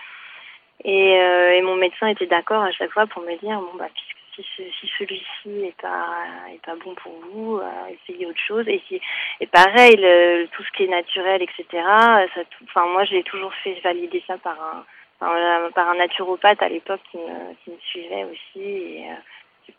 Et, 0.84 1.20
euh, 1.20 1.52
et 1.54 1.62
mon 1.64 1.76
médecin 1.76 2.08
était 2.08 2.28
d'accord 2.28 2.62
à 2.64 2.72
chaque 2.72 2.92
fois 2.92 3.08
pour 3.08 3.24
me 3.24 3.36
dire 3.40 3.60
bon 3.60 3.78
bah 3.78 3.90
puisque 3.94 4.48
si, 4.56 4.64
si 4.80 4.92
celui-ci 4.98 5.66
est 5.66 5.82
pas 5.82 6.06
est 6.54 6.64
pas 6.64 6.76
bon 6.76 6.94
pour 6.96 7.12
vous 7.32 7.58
euh, 7.58 7.64
essayez 7.90 8.26
autre 8.26 8.40
chose. 8.48 8.66
Et 8.68 8.82
si 8.88 9.02
et 9.42 9.48
pareil 9.48 9.96
le, 9.98 10.46
tout 10.54 10.64
ce 10.64 10.72
qui 10.72 10.84
est 10.84 10.88
naturel 10.88 11.42
etc 11.42 11.60
ça 11.74 12.42
enfin 12.64 12.86
moi 12.88 13.04
j'ai 13.04 13.24
toujours 13.24 13.54
fait 13.56 13.80
valider 13.84 14.24
ça 14.28 14.38
par 14.38 14.56
un 14.62 14.86
par, 15.20 15.90
un 15.90 15.96
naturopathe 15.96 16.62
à 16.62 16.70
l'époque 16.70 17.02
qui 17.12 17.18
me 17.18 17.54
qui 17.64 17.72
me 17.72 17.78
suivait 17.80 18.26
aussi. 18.26 18.62
Et 18.62 19.06
euh, 19.10 19.16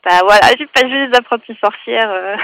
pas 0.03 0.21
voilà, 0.25 0.49
j'ai 0.59 0.67
pas 0.67 0.89
juste 0.89 1.11
des 1.11 1.19
apprentis 1.19 1.57
sorcières. 1.61 2.11
Euh. 2.11 2.37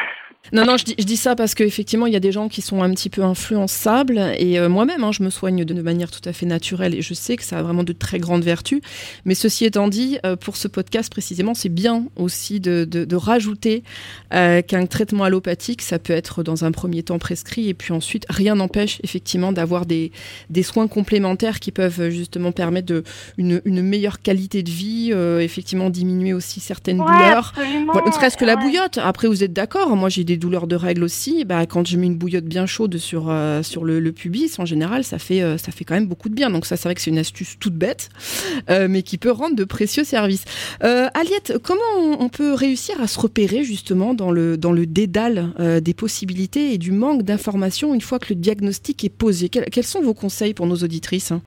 Non, 0.52 0.66
non, 0.66 0.76
je 0.76 0.84
dis, 0.84 0.94
je 0.98 1.04
dis 1.04 1.16
ça 1.16 1.34
parce 1.36 1.54
qu'effectivement, 1.54 2.06
il 2.06 2.12
y 2.12 2.16
a 2.16 2.20
des 2.20 2.32
gens 2.32 2.48
qui 2.48 2.60
sont 2.60 2.82
un 2.82 2.90
petit 2.90 3.08
peu 3.08 3.22
influençables. 3.22 4.20
Et 4.38 4.58
euh, 4.58 4.68
moi-même, 4.68 5.02
hein, 5.02 5.10
je 5.10 5.22
me 5.22 5.30
soigne 5.30 5.64
de 5.64 5.82
manière 5.82 6.10
tout 6.10 6.20
à 6.28 6.32
fait 6.32 6.44
naturelle 6.44 6.94
et 6.94 7.00
je 7.00 7.14
sais 7.14 7.36
que 7.36 7.42
ça 7.42 7.58
a 7.58 7.62
vraiment 7.62 7.82
de 7.82 7.92
très 7.92 8.18
grandes 8.18 8.44
vertus. 8.44 8.80
Mais 9.24 9.34
ceci 9.34 9.64
étant 9.64 9.88
dit, 9.88 10.18
euh, 10.26 10.36
pour 10.36 10.56
ce 10.56 10.68
podcast 10.68 11.10
précisément, 11.10 11.54
c'est 11.54 11.70
bien 11.70 12.04
aussi 12.16 12.60
de, 12.60 12.84
de, 12.84 13.06
de 13.06 13.16
rajouter 13.16 13.84
euh, 14.34 14.60
qu'un 14.60 14.84
traitement 14.84 15.24
allopathique, 15.24 15.80
ça 15.80 15.98
peut 15.98 16.12
être 16.12 16.42
dans 16.42 16.64
un 16.64 16.72
premier 16.72 17.02
temps 17.02 17.18
prescrit 17.18 17.70
et 17.70 17.74
puis 17.74 17.94
ensuite, 17.94 18.26
rien 18.28 18.54
n'empêche 18.54 19.00
effectivement 19.02 19.50
d'avoir 19.52 19.86
des, 19.86 20.12
des 20.50 20.62
soins 20.62 20.88
complémentaires 20.88 21.58
qui 21.58 21.72
peuvent 21.72 22.10
justement 22.10 22.52
permettre 22.52 22.86
de, 22.86 23.02
une, 23.38 23.62
une 23.64 23.82
meilleure 23.82 24.20
qualité 24.20 24.62
de 24.62 24.70
vie, 24.70 25.12
effectivement 25.40 25.88
diminuer 25.88 26.34
aussi 26.34 26.60
certaines 26.60 27.00
Ouais, 27.00 27.06
douleurs. 27.06 27.33
Voilà, 27.34 28.06
ne 28.06 28.12
serait-ce 28.12 28.36
que 28.36 28.44
la 28.44 28.56
bouillotte. 28.56 28.98
Après, 28.98 29.28
vous 29.28 29.42
êtes 29.42 29.52
d'accord 29.52 29.94
Moi, 29.96 30.08
j'ai 30.08 30.24
des 30.24 30.36
douleurs 30.36 30.66
de 30.66 30.76
règles 30.76 31.04
aussi. 31.04 31.44
Bah, 31.44 31.66
quand 31.66 31.86
je 31.86 31.96
mets 31.96 32.06
une 32.06 32.16
bouillotte 32.16 32.44
bien 32.44 32.66
chaude 32.66 32.96
sur, 32.96 33.28
euh, 33.28 33.62
sur 33.62 33.84
le, 33.84 34.00
le 34.00 34.12
pubis, 34.12 34.58
en 34.58 34.64
général, 34.64 35.04
ça 35.04 35.18
fait, 35.18 35.42
euh, 35.42 35.58
ça 35.58 35.72
fait 35.72 35.84
quand 35.84 35.94
même 35.94 36.06
beaucoup 36.06 36.28
de 36.28 36.34
bien. 36.34 36.50
Donc 36.50 36.66
ça, 36.66 36.76
c'est 36.76 36.88
vrai 36.88 36.94
que 36.94 37.00
c'est 37.00 37.10
une 37.10 37.18
astuce 37.18 37.58
toute 37.58 37.74
bête, 37.74 38.08
euh, 38.70 38.86
mais 38.88 39.02
qui 39.02 39.18
peut 39.18 39.30
rendre 39.30 39.56
de 39.56 39.64
précieux 39.64 40.04
services. 40.04 40.44
Aliette, 40.80 41.58
comment 41.62 41.80
on, 41.98 42.16
on 42.20 42.28
peut 42.28 42.52
réussir 42.52 43.00
à 43.00 43.06
se 43.06 43.18
repérer 43.18 43.64
justement 43.64 44.14
dans 44.14 44.30
le, 44.30 44.56
dans 44.56 44.72
le 44.72 44.86
dédale 44.86 45.52
des 45.82 45.94
possibilités 45.94 46.72
et 46.72 46.78
du 46.78 46.92
manque 46.92 47.22
d'informations 47.22 47.94
une 47.94 48.00
fois 48.00 48.18
que 48.18 48.26
le 48.30 48.34
diagnostic 48.36 49.04
est 49.04 49.16
posé? 49.16 49.48
Quels, 49.48 49.64
quels 49.66 49.84
sont 49.84 50.02
vos 50.02 50.14
conseils 50.14 50.54
pour 50.54 50.66
nos 50.66 50.76
auditrices 50.76 51.32
hein? 51.32 51.42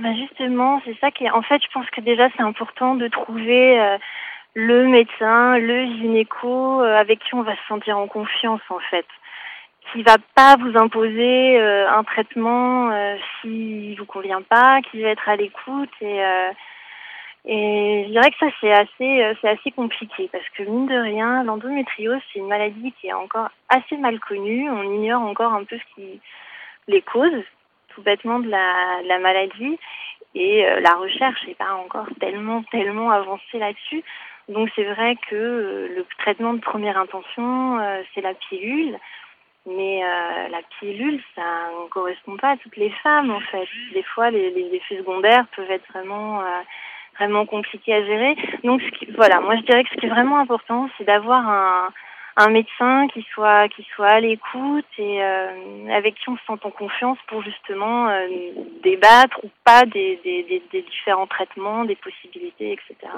Bah 0.00 0.12
justement, 0.16 0.80
c'est 0.84 0.96
ça 1.00 1.10
qui 1.10 1.24
est. 1.24 1.30
En 1.30 1.42
fait, 1.42 1.62
je 1.62 1.68
pense 1.72 1.88
que 1.90 2.00
déjà 2.00 2.28
c'est 2.36 2.42
important 2.42 2.96
de 2.96 3.06
trouver 3.08 3.78
euh, 3.78 3.96
le 4.54 4.86
médecin, 4.86 5.58
le 5.58 5.86
gynéco 5.86 6.82
euh, 6.82 6.96
avec 6.96 7.18
qui 7.20 7.34
on 7.34 7.42
va 7.42 7.56
se 7.56 7.66
sentir 7.68 7.98
en 7.98 8.06
confiance 8.06 8.60
en 8.70 8.78
fait, 8.90 9.06
qui 9.92 10.02
va 10.02 10.16
pas 10.34 10.56
vous 10.56 10.76
imposer 10.78 11.60
euh, 11.60 11.90
un 11.90 12.04
traitement 12.04 12.90
euh, 12.90 13.16
s'il 13.40 13.98
vous 13.98 14.06
convient 14.06 14.42
pas, 14.42 14.80
qui 14.90 15.02
va 15.02 15.08
être 15.08 15.28
à 15.28 15.36
l'écoute 15.36 15.90
et 16.00 16.24
euh, 16.24 16.50
et 17.46 18.04
je 18.06 18.10
dirais 18.10 18.30
que 18.30 18.38
ça 18.38 18.46
c'est 18.60 18.72
assez 18.72 19.22
euh, 19.22 19.34
c'est 19.40 19.50
assez 19.50 19.70
compliqué 19.72 20.30
parce 20.32 20.48
que 20.56 20.62
mine 20.62 20.86
de 20.86 20.98
rien, 20.98 21.42
l'endométriose 21.42 22.20
c'est 22.32 22.38
une 22.38 22.48
maladie 22.48 22.94
qui 23.00 23.08
est 23.08 23.12
encore 23.12 23.48
assez 23.68 23.96
mal 23.98 24.18
connue. 24.20 24.70
On 24.70 24.82
ignore 24.82 25.20
encore 25.20 25.52
un 25.52 25.64
peu 25.64 25.76
ce 25.76 25.94
qui 25.94 26.20
les 26.88 27.02
causes 27.02 27.44
tout 27.88 28.02
bêtement 28.02 28.38
de 28.38 28.48
la, 28.48 29.02
de 29.02 29.08
la 29.08 29.18
maladie 29.18 29.78
et 30.34 30.66
euh, 30.66 30.80
la 30.80 30.94
recherche 30.94 31.46
n'est 31.46 31.54
pas 31.54 31.74
encore 31.74 32.06
tellement 32.18 32.62
tellement 32.70 33.10
avancée 33.10 33.58
là-dessus. 33.58 34.02
Donc 34.48 34.68
c'est 34.76 34.84
vrai 34.84 35.16
que 35.30 35.34
euh, 35.34 35.88
le 35.96 36.04
traitement 36.18 36.52
de 36.52 36.60
première 36.60 36.98
intention 36.98 37.78
euh, 37.78 38.02
c'est 38.14 38.20
la 38.20 38.34
pilule 38.34 38.98
Mais 39.66 40.04
euh, 40.04 40.48
la 40.48 40.60
pilule, 40.78 41.20
ça 41.34 41.42
ne 41.82 41.88
correspond 41.88 42.36
pas 42.36 42.50
à 42.50 42.56
toutes 42.58 42.76
les 42.76 42.90
femmes 43.02 43.30
en 43.30 43.40
fait. 43.40 43.66
Des 43.94 44.02
fois, 44.02 44.30
les, 44.30 44.52
effets 44.72 44.98
secondaires 44.98 45.46
peuvent 45.56 45.70
être 45.70 45.90
vraiment 45.92 46.42
vraiment 47.16 47.46
compliqués 47.46 47.94
à 47.94 48.04
gérer. 48.04 48.36
Donc 48.64 48.82
voilà, 49.16 49.40
moi 49.40 49.56
je 49.56 49.62
dirais 49.62 49.84
que 49.84 49.90
ce 49.90 49.96
qui 49.96 50.06
est 50.06 50.10
vraiment 50.10 50.38
important, 50.38 50.90
c'est 50.98 51.04
d'avoir 51.04 51.92
un 52.36 52.50
médecin 52.50 53.06
qui 53.14 53.24
soit 53.32 53.68
qui 53.68 53.86
soit 53.94 54.08
à 54.08 54.20
l'écoute 54.20 54.84
et 54.98 55.22
avec 55.90 56.16
qui 56.16 56.28
on 56.28 56.36
se 56.36 56.42
sent 56.46 56.60
en 56.62 56.70
confiance 56.70 57.18
pour 57.28 57.42
justement 57.42 58.10
débattre 58.82 59.38
ou 59.44 59.50
pas 59.64 59.86
des, 59.86 60.20
différents 60.72 61.28
traitements, 61.28 61.84
des 61.84 61.96
possibilités, 61.96 62.72
etc. 62.72 63.08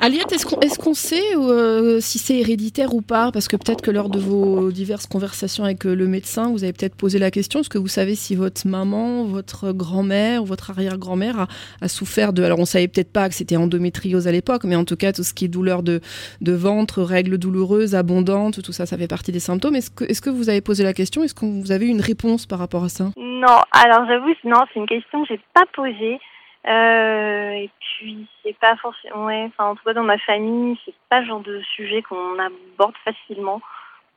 Aliette, 0.00 0.30
est-ce 0.30 0.46
qu'on 0.46 0.60
est 0.60 0.78
qu'on 0.78 0.94
sait 0.94 1.34
euh, 1.34 1.98
si 1.98 2.18
c'est 2.18 2.38
héréditaire 2.38 2.94
ou 2.94 3.02
pas? 3.02 3.32
Parce 3.32 3.48
que 3.48 3.56
peut-être 3.56 3.82
que 3.82 3.90
lors 3.90 4.08
de 4.08 4.20
vos 4.20 4.70
diverses 4.70 5.08
conversations 5.08 5.64
avec 5.64 5.82
le 5.82 6.06
médecin, 6.06 6.52
vous 6.52 6.62
avez 6.62 6.72
peut-être 6.72 6.94
posé 6.94 7.18
la 7.18 7.32
question. 7.32 7.60
Est-ce 7.60 7.68
que 7.68 7.78
vous 7.78 7.88
savez 7.88 8.14
si 8.14 8.36
votre 8.36 8.64
maman, 8.66 9.24
votre 9.24 9.72
grand-mère 9.72 10.42
ou 10.42 10.46
votre 10.46 10.70
arrière-grand-mère 10.70 11.48
a, 11.80 11.88
souffert 11.88 12.32
de... 12.32 12.44
Alors 12.44 12.60
on 12.60 12.64
savait 12.64 12.86
peut-être 12.86 13.12
pas 13.12 13.28
que 13.28 13.34
c'était 13.34 13.56
endométriose 13.56 14.28
à 14.28 14.32
l'époque, 14.32 14.62
mais 14.62 14.76
en 14.76 14.84
tout 14.84 14.96
cas 14.96 15.12
tout 15.12 15.24
ce 15.24 15.34
qui 15.34 15.46
est 15.46 15.48
douleur 15.48 15.82
de, 15.82 16.00
de 16.40 16.52
ventre, 16.52 17.02
règles 17.02 17.36
douloureuses, 17.36 17.96
abondante, 17.96 18.62
tout 18.62 18.72
ça, 18.72 18.86
ça 18.86 18.96
fait 18.96 19.08
partie 19.08 19.32
des 19.32 19.40
symptômes. 19.40 19.74
Est-ce 19.74 19.90
que, 19.90 20.04
est-ce 20.04 20.22
que 20.22 20.30
vous 20.30 20.48
avez 20.48 20.60
posé 20.60 20.84
la 20.84 20.92
question? 20.92 21.24
Est-ce 21.24 21.34
que 21.34 21.44
vous 21.44 21.72
avez 21.72 21.86
une 21.86 22.00
réponse 22.00 22.46
par 22.46 22.60
rapport 22.60 22.84
à 22.84 22.88
ça? 22.88 23.10
Non, 23.16 23.58
alors 23.72 24.06
j'avoue, 24.06 24.32
non, 24.44 24.64
c'est 24.72 24.78
une 24.78 24.86
question 24.86 25.22
que 25.22 25.28
j'ai 25.30 25.40
pas 25.54 25.64
posée. 25.74 26.18
Euh, 26.66 27.50
et 27.52 27.70
puis 27.80 28.26
c'est 28.42 28.58
pas 28.58 28.76
forcément, 28.76 29.26
ouais, 29.26 29.44
enfin 29.46 29.70
en 29.70 29.74
tout 29.76 29.84
cas 29.84 29.94
dans 29.94 30.02
ma 30.02 30.18
famille, 30.18 30.78
c'est 30.84 30.94
pas 31.08 31.20
le 31.20 31.26
genre 31.26 31.40
de 31.40 31.60
sujet 31.60 32.02
qu'on 32.02 32.38
aborde 32.38 32.96
facilement. 33.04 33.60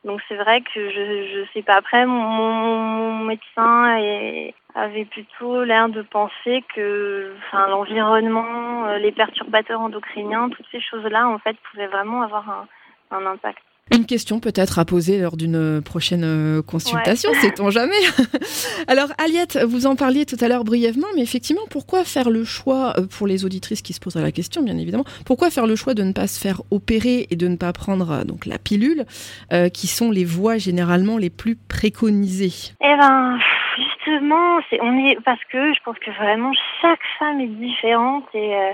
Donc 0.03 0.19
c'est 0.27 0.35
vrai 0.35 0.61
que 0.61 0.89
je 0.89 1.27
je 1.45 1.51
sais 1.53 1.61
pas. 1.61 1.75
Après 1.75 2.05
mon, 2.05 2.19
mon 2.19 3.17
médecin 3.25 3.95
est, 3.97 4.55
avait 4.73 5.05
plutôt 5.05 5.63
l'air 5.63 5.89
de 5.89 6.01
penser 6.01 6.63
que, 6.73 7.33
enfin 7.47 7.67
l'environnement, 7.67 8.85
euh, 8.87 8.97
les 8.97 9.11
perturbateurs 9.11 9.79
endocriniens, 9.79 10.49
toutes 10.49 10.65
ces 10.71 10.81
choses-là 10.81 11.27
en 11.27 11.37
fait 11.37 11.55
pouvaient 11.71 11.87
vraiment 11.87 12.23
avoir 12.23 12.49
un, 12.49 12.67
un 13.11 13.25
impact. 13.27 13.61
Une 14.01 14.07
question 14.07 14.39
peut-être 14.39 14.79
à 14.79 14.85
poser 14.85 15.19
lors 15.19 15.37
d'une 15.37 15.79
prochaine 15.83 16.63
consultation, 16.63 17.29
ouais. 17.29 17.37
sait-on 17.37 17.69
jamais. 17.69 17.91
Alors 18.87 19.09
Aliette, 19.23 19.59
vous 19.63 19.85
en 19.85 19.95
parliez 19.95 20.25
tout 20.25 20.37
à 20.41 20.47
l'heure 20.47 20.63
brièvement, 20.63 21.05
mais 21.15 21.21
effectivement, 21.21 21.61
pourquoi 21.69 22.03
faire 22.03 22.31
le 22.31 22.43
choix, 22.43 22.95
pour 23.15 23.27
les 23.27 23.45
auditrices 23.45 23.83
qui 23.83 23.93
se 23.93 23.99
poseraient 23.99 24.23
la 24.23 24.31
question 24.31 24.63
bien 24.63 24.75
évidemment, 24.79 25.03
pourquoi 25.23 25.51
faire 25.51 25.67
le 25.67 25.75
choix 25.75 25.93
de 25.93 26.01
ne 26.01 26.13
pas 26.13 26.25
se 26.25 26.39
faire 26.39 26.63
opérer 26.71 27.27
et 27.29 27.35
de 27.35 27.47
ne 27.47 27.57
pas 27.57 27.73
prendre 27.73 28.25
donc 28.25 28.47
la 28.47 28.57
pilule, 28.57 29.05
euh, 29.53 29.69
qui 29.69 29.85
sont 29.85 30.09
les 30.09 30.25
voies 30.25 30.57
généralement 30.57 31.19
les 31.19 31.29
plus 31.29 31.55
préconisées? 31.55 32.73
Eh 32.81 32.95
ben, 32.97 33.37
justement, 33.77 34.61
c'est 34.71 34.81
on 34.81 35.05
est 35.05 35.17
parce 35.23 35.43
que 35.51 35.75
je 35.75 35.79
pense 35.85 35.99
que 35.99 36.09
vraiment 36.09 36.53
chaque 36.81 37.05
femme 37.19 37.39
est 37.39 37.47
différente 37.47 38.25
et 38.33 38.55
euh, 38.55 38.73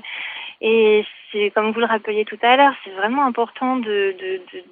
et 0.59 1.05
c'est 1.31 1.51
comme 1.51 1.71
vous 1.71 1.79
le 1.79 1.85
rappeliez 1.85 2.25
tout 2.25 2.39
à 2.41 2.55
l'heure, 2.57 2.73
c'est 2.83 2.91
vraiment 2.91 3.25
important 3.25 3.77
de, 3.77 4.15
de, 4.19 4.41
de, 4.53 4.63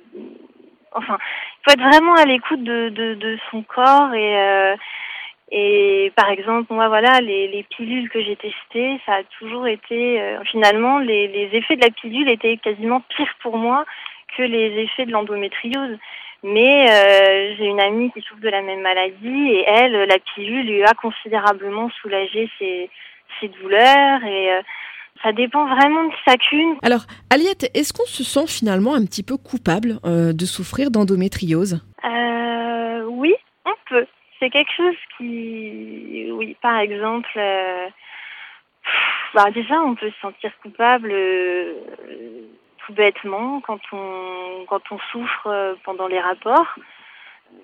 enfin, 0.96 1.18
il 1.20 1.64
faut 1.64 1.80
être 1.80 1.90
vraiment 1.90 2.16
à 2.16 2.25
l'écoute 2.25 2.64
de, 2.64 2.90
de, 2.90 3.38
son 3.52 3.62
corps 3.64 4.14
et 4.14 4.38
euh, 4.38 4.75
et 5.52 6.12
par 6.16 6.30
exemple 6.30 6.74
moi 6.74 6.88
voilà 6.88 7.22
les, 7.22 7.48
les 7.48 7.64
pilules 7.64 8.10
que 8.10 8.22
j'ai 8.22 8.36
testées, 8.36 9.00
ça 9.06 9.16
a 9.16 9.24
toujours 9.38 9.68
été 9.68 10.20
euh, 10.20 10.44
finalement 10.46 10.98
les, 10.98 11.28
les 11.28 11.56
effets 11.56 11.75
de 11.75 11.86
la 11.86 11.92
pilule 11.92 12.30
étaient 12.30 12.58
quasiment 12.58 13.02
pires 13.16 13.36
pour 13.42 13.58
moi 13.58 13.86
que 14.36 14.44
les 14.44 14.82
effets 14.82 15.06
de 15.06 15.12
l'endométriose. 15.12 15.98
Mais 16.44 16.88
euh, 16.90 17.56
j'ai 17.58 17.66
une 17.66 17.80
amie 17.80 18.12
qui 18.12 18.22
souffre 18.22 18.42
de 18.42 18.50
la 18.50 18.62
même 18.62 18.82
maladie 18.82 19.50
et 19.52 19.64
elle, 19.68 19.94
la 20.04 20.20
pilule 20.20 20.68
lui 20.68 20.84
a 20.84 20.94
considérablement 20.94 21.90
soulagé 22.02 22.50
ses, 22.60 22.90
ses 23.40 23.48
douleurs 23.48 24.24
et 24.24 24.50
ça 25.24 25.31
dépend 25.31 25.65
vraiment 25.67 26.05
de 26.05 26.13
chacune. 26.25 26.75
Alors, 26.84 27.05
Aliette, 27.29 27.69
est-ce 27.74 27.93
qu'on 27.93 28.05
se 28.05 28.24
sent 28.24 28.48
finalement 28.48 28.93
un 28.93 29.05
petit 29.05 29.24
peu 29.24 29.38
coupable 29.38 30.00
euh, 30.05 30.34
de 30.34 30.45
souffrir 30.45 30.91
d'endométriose? 30.91 31.81
Euh, 32.03 33.03
Oui, 33.07 33.34
on 33.65 33.74
peut. 33.89 34.05
C'est 34.39 34.50
quelque 34.50 34.74
chose 34.75 34.95
qui, 35.17 36.29
oui, 36.31 36.57
par 36.62 36.77
exemple, 36.79 37.29
euh, 37.38 37.88
bah 39.34 39.50
déjà, 39.51 39.81
on 39.81 39.95
peut 39.95 40.12
se 40.12 40.19
sentir 40.19 40.51
coupable 40.62 41.13
tout 42.86 42.93
bêtement 42.93 43.62
quand 43.62 43.79
on 43.93 44.65
quand 44.67 44.81
on 44.91 45.00
souffre 45.12 45.77
pendant 45.84 46.07
les 46.07 46.19
rapports 46.19 46.75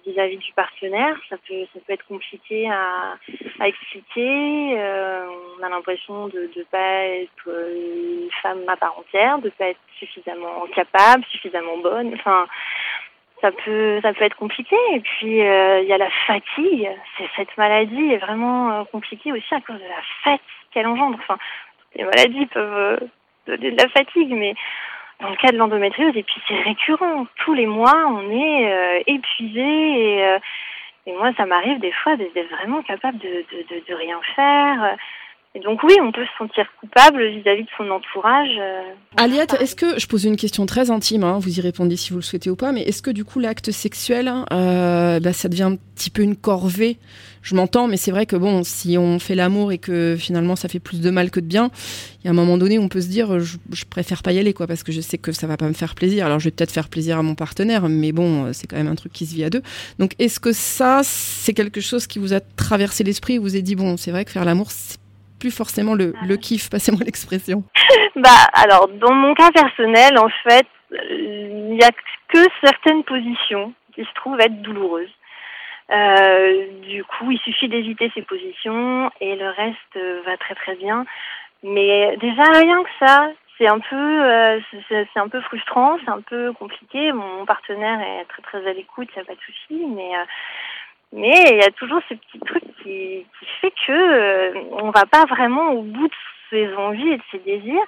vis-à-vis 0.06 0.38
-vis 0.38 0.46
du 0.46 0.54
partenaire. 0.54 1.16
Ça 1.30 1.38
peut, 1.48 1.66
ça 1.74 1.80
peut 1.86 1.94
être 1.94 2.08
compliqué 2.08 2.70
à, 2.70 3.18
expliquer. 3.66 4.76
Euh, 4.78 5.26
on 5.60 5.64
a 5.64 5.70
l'impression 5.70 6.28
de 6.28 6.50
ne 6.56 6.64
pas 6.64 7.06
être 7.24 7.48
une 7.48 8.30
femme 8.42 8.64
à 8.68 8.76
part 8.76 8.98
entière, 8.98 9.40
de 9.40 9.46
ne 9.46 9.52
pas 9.52 9.70
être 9.70 9.80
suffisamment 10.00 10.66
capable, 10.74 11.24
suffisamment 11.26 11.78
bonne. 11.78 12.14
Enfin, 12.16 12.48
ça 13.42 13.52
peut, 13.52 14.00
ça 14.02 14.14
peut 14.14 14.24
être 14.24 14.38
compliqué. 14.38 14.76
Et 14.94 15.00
puis, 15.00 15.38
il 15.38 15.46
euh, 15.46 15.82
y 15.82 15.94
a 15.94 15.98
la 15.98 16.12
fatigue. 16.28 16.90
Cette 17.36 17.58
maladie 17.58 18.14
est 18.14 18.18
vraiment 18.18 18.72
euh, 18.72 18.84
compliquée 18.86 19.32
aussi 19.32 19.54
à 19.54 19.62
cause 19.62 19.80
de 19.80 19.88
la 19.88 20.04
fatigue 20.24 20.46
qu'elle 20.72 20.88
engendre. 20.88 21.18
Enfin, 21.20 21.38
les 21.96 22.06
maladies 22.06 22.46
peuvent 22.46 23.00
donner 23.48 23.72
de 23.72 23.82
la 23.82 23.90
fatigue, 23.90 24.32
mais 24.32 24.54
dans 25.22 25.30
le 25.30 25.36
cas 25.36 25.52
de 25.52 25.58
l'endométriose, 25.58 26.16
et 26.16 26.24
puis 26.24 26.42
c'est 26.48 26.62
récurrent. 26.62 27.28
Tous 27.44 27.54
les 27.54 27.68
mois, 27.68 28.08
on 28.08 28.30
est 28.30 28.72
euh, 28.72 29.04
épuisé 29.08 29.60
et, 29.62 30.26
euh, 30.26 30.40
moi, 31.18 31.32
ça 31.36 31.46
m'arrive 31.46 31.80
des 31.80 31.92
fois 31.92 32.16
d'être 32.16 32.50
vraiment 32.50 32.82
capable 32.84 33.18
de, 33.20 33.44
de, 33.88 33.94
rien 33.94 34.20
faire. 34.36 34.98
Et 35.54 35.60
donc 35.60 35.84
oui, 35.84 35.94
on 36.02 36.14
peut 36.14 36.24
se 36.24 36.38
sentir 36.38 36.66
coupable 36.80 37.28
vis-à-vis 37.28 37.64
-vis 37.64 37.66
de 37.66 37.70
son 37.76 37.90
entourage. 37.90 38.58
Euh, 38.58 38.94
Aliette, 39.18 39.58
est-ce 39.60 39.76
que, 39.76 40.00
je 40.00 40.08
pose 40.08 40.24
une 40.24 40.38
question 40.38 40.66
très 40.66 40.92
intime, 40.92 41.26
hein, 41.26 41.40
vous 41.40 41.60
y 41.60 41.62
répondez 41.62 41.98
si 41.98 42.12
vous 42.12 42.20
le 42.20 42.22
souhaitez 42.22 42.50
ou 42.50 42.56
pas, 42.56 42.72
mais 42.72 42.84
est-ce 42.84 43.02
que 43.02 43.12
du 43.12 43.26
coup 43.26 43.42
l'acte 43.42 43.70
sexuel, 43.70 44.32
euh, 44.54 45.20
bah, 45.20 45.34
ça 45.34 45.50
devient 45.50 45.64
un 45.64 45.76
petit 45.76 46.10
peu 46.10 46.22
une 46.22 46.38
corvée? 46.38 47.00
Je 47.42 47.56
m'entends, 47.56 47.88
mais 47.88 47.98
c'est 47.98 48.12
vrai 48.12 48.26
que 48.26 48.38
bon, 48.38 48.64
si 48.64 48.98
on 48.98 49.20
fait 49.20 49.36
l'amour 49.36 49.74
et 49.74 49.78
que 49.78 50.16
finalement 50.18 50.56
ça 50.56 50.70
fait 50.70 50.80
plus 50.80 51.02
de 51.02 51.10
mal 51.10 51.30
que 51.32 51.42
de 51.42 51.48
bien, 51.48 51.70
il 52.24 52.26
y 52.26 52.28
a 52.30 52.32
un 52.32 52.36
moment 52.36 52.58
donné, 52.58 52.80
on 52.80 52.88
peut 52.88 53.02
se 53.02 53.10
dire, 53.10 53.40
je, 53.40 53.58
je, 53.74 53.84
préfère 53.84 54.24
pas 54.24 54.32
y 54.32 54.40
aller, 54.40 54.54
quoi, 54.54 54.68
parce 54.68 54.84
que 54.84 54.94
je 54.94 55.02
sais 55.02 55.18
que 55.18 55.34
ça 55.34 55.48
va 55.48 55.58
pas 55.58 55.68
me 55.68 55.74
faire 55.74 55.96
plaisir. 55.96 56.26
Alors 56.28 56.40
je 56.40 56.46
vais 56.46 56.52
peut-être 56.52 56.72
faire 56.72 56.88
plaisir 56.88 57.18
à 57.18 57.24
mon 57.24 57.36
partenaire, 57.36 57.90
mais 57.90 58.14
bon, 58.14 58.54
c'est 58.54 58.68
quand 58.68 58.78
même 58.78 58.88
un 58.88 58.96
truc 58.96 59.12
qui 59.12 59.26
se 59.26 59.36
vit 59.36 59.44
à 59.44 59.50
deux. 59.50 59.64
Donc 60.00 60.14
est-ce 60.18 60.40
que 60.40 60.54
ça, 60.54 61.02
c'est 61.04 61.54
quelque 61.54 61.82
chose 61.82 62.08
qui 62.08 62.20
vous 62.20 62.32
a 62.34 62.40
traversé 62.40 63.04
l'esprit, 63.04 63.38
vous 63.38 63.56
avez 63.56 63.64
dit, 63.64 63.76
bon, 63.76 63.98
c'est 63.98 64.12
vrai 64.12 64.24
que 64.24 64.32
faire 64.32 64.46
l'amour, 64.46 64.72
c'est 64.72 65.01
plus 65.42 65.56
forcément 65.56 65.96
le, 65.96 66.14
le 66.28 66.38
kiff, 66.38 66.70
passez-moi 66.70 67.02
l'expression. 67.04 67.64
bah 68.16 68.30
alors 68.54 68.88
dans 68.88 69.14
mon 69.14 69.34
cas 69.34 69.52
personnel, 69.52 70.18
en 70.18 70.30
fait, 70.44 70.68
il 70.92 71.76
n'y 71.76 71.84
a 71.84 71.92
que 72.30 72.46
certaines 72.64 73.04
positions 73.04 73.74
qui 73.96 74.04
se 74.04 74.14
trouvent 74.16 74.40
être 74.40 74.62
douloureuses. 74.62 75.10
Euh, 75.92 76.68
du 76.84 77.04
coup, 77.04 77.32
il 77.32 77.40
suffit 77.40 77.68
d'éviter 77.68 78.12
ces 78.14 78.22
positions 78.22 79.12
et 79.20 79.36
le 79.36 79.50
reste 79.50 80.26
va 80.26 80.38
très 80.38 80.56
très 80.56 80.76
bien. 80.76 81.06
Mais 81.64 82.18
déjà 82.18 82.44
rien 82.44 82.84
que 82.84 83.06
ça, 83.06 83.32
c'est 83.58 83.68
un 83.68 83.80
peu, 83.80 83.96
euh, 83.96 84.60
c'est 84.90 85.20
un 85.20 85.28
peu 85.28 85.42
frustrant, 85.42 85.98
c'est 86.04 86.12
un 86.12 86.22
peu 86.22 86.54
compliqué. 86.54 87.12
Mon 87.12 87.46
partenaire 87.46 88.00
est 88.00 88.26
très 88.26 88.42
très 88.42 88.70
à 88.70 88.74
l'écoute, 88.74 89.10
il 89.14 89.18
n'y 89.18 89.22
a 89.22 89.26
pas 89.26 89.36
de 89.36 89.46
souci, 89.46 89.86
mais 89.96 90.16
euh, 90.16 90.26
mais 91.14 91.34
il 91.52 91.58
y 91.58 91.64
a 91.64 91.72
toujours 91.72 92.02
ce 92.08 92.14
petit 92.16 92.40
truc 92.40 92.64
qui, 92.82 93.26
fait 93.62 93.74
que 93.86 93.92
euh, 93.92 94.64
on 94.72 94.92
va 94.92 95.06
pas 95.06 95.26
vraiment 95.26 95.72
au 95.72 95.82
bout 95.82 96.08
de 96.08 96.14
ses 96.50 96.74
envies 96.76 97.12
et 97.12 97.18
de 97.18 97.24
ses 97.32 97.40
désirs. 97.40 97.84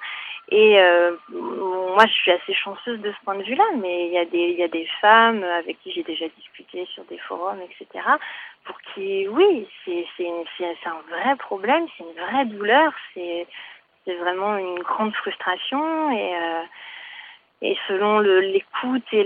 Et 0.50 0.78
euh, 0.78 1.12
moi, 1.30 2.04
je 2.06 2.12
suis 2.12 2.30
assez 2.30 2.52
chanceuse 2.52 3.00
de 3.00 3.10
ce 3.10 3.24
point 3.24 3.36
de 3.36 3.44
vue-là, 3.44 3.64
mais 3.78 4.08
il 4.08 4.12
y 4.12 4.18
a 4.18 4.24
des 4.26 4.52
y 4.52 4.62
a 4.62 4.68
des 4.68 4.86
femmes 5.00 5.42
avec 5.42 5.80
qui 5.80 5.90
j'ai 5.92 6.02
déjà 6.02 6.26
discuté 6.36 6.86
sur 6.92 7.04
des 7.04 7.18
forums, 7.18 7.60
etc. 7.62 8.04
Pour 8.64 8.78
qui, 8.80 9.26
oui, 9.28 9.66
c'est 9.86 10.06
un 10.86 11.00
vrai 11.08 11.36
problème, 11.36 11.86
c'est 11.96 12.04
une 12.04 12.26
vraie 12.26 12.44
douleur, 12.44 12.92
c'est 13.14 13.46
vraiment 14.06 14.56
une 14.58 14.80
grande 14.80 15.14
frustration 15.14 16.10
et 16.10 16.34
euh, 16.34 16.62
et 17.62 17.76
selon 17.88 18.20
l'écoute 18.20 19.04
et 19.12 19.24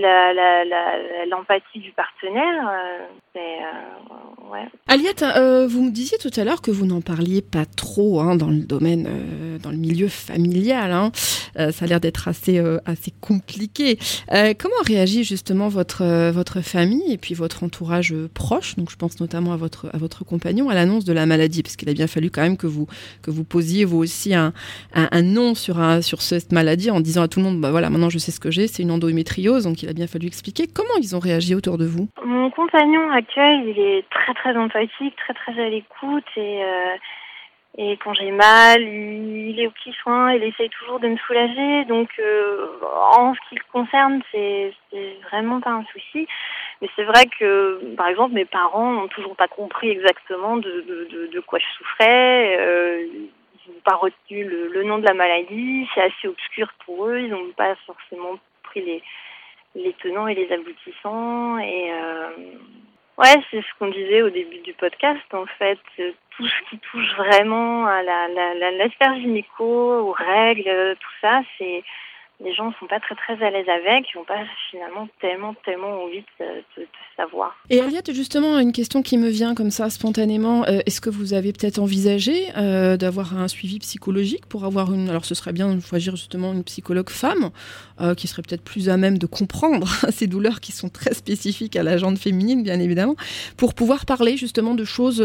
l'empathie 1.28 1.80
du 1.80 1.92
partenaire, 1.92 2.68
euh, 2.68 3.06
euh, 3.38 4.52
ouais. 4.52 4.68
Aliette, 4.86 5.22
euh, 5.22 5.66
vous 5.66 5.82
me 5.82 5.90
disiez 5.90 6.18
tout 6.18 6.30
à 6.36 6.44
l'heure 6.44 6.62
que 6.62 6.70
vous 6.70 6.86
n'en 6.86 7.00
parliez 7.00 7.42
pas 7.42 7.66
trop 7.66 8.20
hein, 8.20 8.36
dans 8.36 8.48
le 8.48 8.60
domaine, 8.60 9.06
euh, 9.08 9.58
dans 9.58 9.70
le 9.70 9.76
milieu 9.76 10.08
familial. 10.08 10.92
Hein. 10.92 11.12
Ça 11.72 11.84
a 11.84 11.88
l'air 11.88 11.98
d'être 11.98 12.28
assez 12.28 12.62
assez 12.84 13.12
compliqué. 13.20 13.98
comment 14.28 14.80
réagit 14.86 15.24
justement 15.24 15.66
votre 15.66 16.30
votre 16.30 16.60
famille 16.60 17.12
et 17.12 17.18
puis 17.18 17.34
votre 17.34 17.64
entourage 17.64 18.14
proche? 18.32 18.76
Donc 18.76 18.90
je 18.90 18.96
pense 18.96 19.18
notamment 19.18 19.52
à 19.52 19.56
votre 19.56 19.90
à 19.92 19.98
votre 19.98 20.24
compagnon 20.24 20.68
à 20.68 20.74
l'annonce 20.74 21.04
de 21.04 21.12
la 21.12 21.26
maladie, 21.26 21.64
parce 21.64 21.74
qu'il 21.74 21.88
a 21.88 21.94
bien 21.94 22.06
fallu 22.06 22.30
quand 22.30 22.42
même 22.42 22.56
que 22.56 22.68
vous 22.68 22.86
que 23.22 23.32
vous 23.32 23.42
posiez 23.42 23.84
vous 23.84 23.98
aussi 23.98 24.34
un 24.34 24.52
un, 24.94 25.08
un 25.10 25.22
nom 25.22 25.56
sur 25.56 25.80
un 25.80 26.00
sur 26.00 26.22
cette 26.22 26.52
maladie 26.52 26.92
en 26.92 27.00
disant 27.00 27.22
à 27.22 27.28
tout 27.28 27.40
le 27.40 27.46
monde 27.46 27.60
bah 27.60 27.72
voilà 27.72 27.90
maintenant 27.90 28.10
je 28.10 28.17
je 28.18 28.24
sais 28.24 28.32
ce 28.32 28.40
que 28.40 28.50
j'ai, 28.50 28.66
c'est 28.66 28.82
une 28.82 28.90
endométriose, 28.90 29.64
donc 29.64 29.82
il 29.82 29.88
a 29.88 29.92
bien 29.92 30.06
fallu 30.06 30.26
expliquer. 30.26 30.66
Comment 30.66 30.96
ils 30.98 31.14
ont 31.14 31.20
réagi 31.20 31.54
autour 31.54 31.78
de 31.78 31.86
vous 31.86 32.08
Mon 32.24 32.50
compagnon 32.50 33.10
actuel, 33.10 33.68
il 33.68 33.78
est 33.78 34.04
très 34.10 34.34
très 34.34 34.56
empathique, 34.56 35.14
très 35.16 35.34
très 35.34 35.60
à 35.60 35.68
l'écoute 35.68 36.24
et 36.36 36.62
et 37.80 37.96
quand 37.98 38.12
j'ai 38.12 38.32
mal, 38.32 38.82
il 38.82 39.60
est 39.60 39.68
au 39.68 39.70
petit 39.70 39.92
soin, 40.02 40.32
il 40.32 40.42
essaye 40.42 40.68
toujours 40.68 40.98
de 40.98 41.06
me 41.06 41.16
soulager. 41.16 41.84
Donc, 41.84 42.08
euh, 42.18 42.66
en 43.12 43.34
ce 43.34 43.38
qui 43.48 43.54
le 43.54 43.62
concerne, 43.72 44.20
c'est 44.32 44.72
vraiment 45.30 45.60
pas 45.60 45.70
un 45.70 45.84
souci. 45.92 46.26
Mais 46.82 46.88
c'est 46.96 47.04
vrai 47.04 47.26
que, 47.38 47.94
par 47.96 48.08
exemple, 48.08 48.34
mes 48.34 48.46
parents 48.46 48.92
n'ont 48.92 49.06
toujours 49.06 49.36
pas 49.36 49.46
compris 49.46 49.90
exactement 49.90 50.56
de, 50.56 51.40
quoi 51.46 51.60
je 51.60 51.66
souffrais. 51.78 52.56
Euh, 52.58 53.06
n'ont 53.68 53.80
pas 53.84 53.96
retenu 53.96 54.44
le, 54.44 54.68
le, 54.68 54.82
nom 54.84 54.98
de 54.98 55.06
la 55.06 55.14
maladie. 55.14 55.88
C'est 55.94 56.02
assez 56.02 56.28
obscur 56.28 56.72
pour 56.84 57.06
eux. 57.06 57.20
Ils 57.20 57.30
n'ont 57.30 57.52
pas 57.56 57.74
forcément 57.86 58.38
pris 58.62 58.82
les, 58.82 59.02
les 59.74 59.92
tenants 59.94 60.28
et 60.28 60.34
les 60.34 60.52
aboutissants. 60.52 61.58
Et 61.58 61.92
euh, 61.92 62.30
Ouais, 63.18 63.34
c'est 63.50 63.60
ce 63.62 63.78
qu'on 63.80 63.88
disait 63.88 64.22
au 64.22 64.30
début 64.30 64.60
du 64.60 64.74
podcast. 64.74 65.20
En 65.32 65.46
fait, 65.58 65.78
tout 65.96 66.46
ce 66.46 66.70
qui 66.70 66.78
touche 66.78 67.16
vraiment 67.16 67.84
à 67.84 68.00
la, 68.00 68.28
la, 68.28 68.70
la, 68.70 69.14
gynéco, 69.16 69.64
aux 69.64 70.12
règles, 70.12 70.94
tout 71.00 71.10
ça, 71.20 71.42
c'est 71.58 71.82
les 72.40 72.54
gens 72.54 72.68
ne 72.68 72.72
sont 72.74 72.86
pas 72.86 73.00
très 73.00 73.16
très 73.16 73.44
à 73.44 73.50
l'aise 73.50 73.68
avec, 73.68 74.06
ils 74.14 74.18
n'ont 74.18 74.24
pas 74.24 74.44
finalement 74.70 75.08
tellement 75.20 75.54
tellement 75.64 76.04
envie 76.04 76.22
de, 76.38 76.86
savoir. 77.16 77.56
Et 77.68 77.80
Aliette, 77.80 78.12
justement, 78.12 78.60
une 78.60 78.70
question 78.70 79.02
qui 79.02 79.18
me 79.18 79.28
vient 79.28 79.56
comme 79.56 79.72
ça 79.72 79.90
spontanément, 79.90 80.64
euh, 80.64 80.78
est-ce 80.86 81.00
que 81.00 81.10
vous 81.10 81.34
avez 81.34 81.52
peut-être 81.52 81.80
envisagé 81.80 82.46
euh, 82.56 82.96
d'avoir 82.96 83.36
un 83.36 83.48
suivi 83.48 83.80
psychologique 83.80 84.46
pour 84.46 84.64
avoir 84.64 84.92
une, 84.94 85.08
alors 85.08 85.24
ce 85.24 85.34
serait 85.34 85.52
bien 85.52 85.74
de 85.74 85.80
choisir 85.80 86.14
justement 86.14 86.52
une 86.52 86.62
psychologue 86.62 87.10
femme 87.10 87.50
euh, 88.00 88.14
qui 88.14 88.28
serait 88.28 88.42
peut-être 88.42 88.62
plus 88.62 88.88
à 88.88 88.96
même 88.96 89.18
de 89.18 89.26
comprendre 89.26 89.88
ces 90.10 90.28
douleurs 90.28 90.60
qui 90.60 90.70
sont 90.70 90.88
très 90.88 91.14
spécifiques 91.14 91.74
à 91.74 91.82
la 91.82 91.96
jante 91.96 92.18
féminine, 92.18 92.62
bien 92.62 92.78
évidemment, 92.78 93.16
pour 93.56 93.74
pouvoir 93.74 94.06
parler 94.06 94.36
justement 94.36 94.74
de 94.74 94.84
choses 94.84 95.24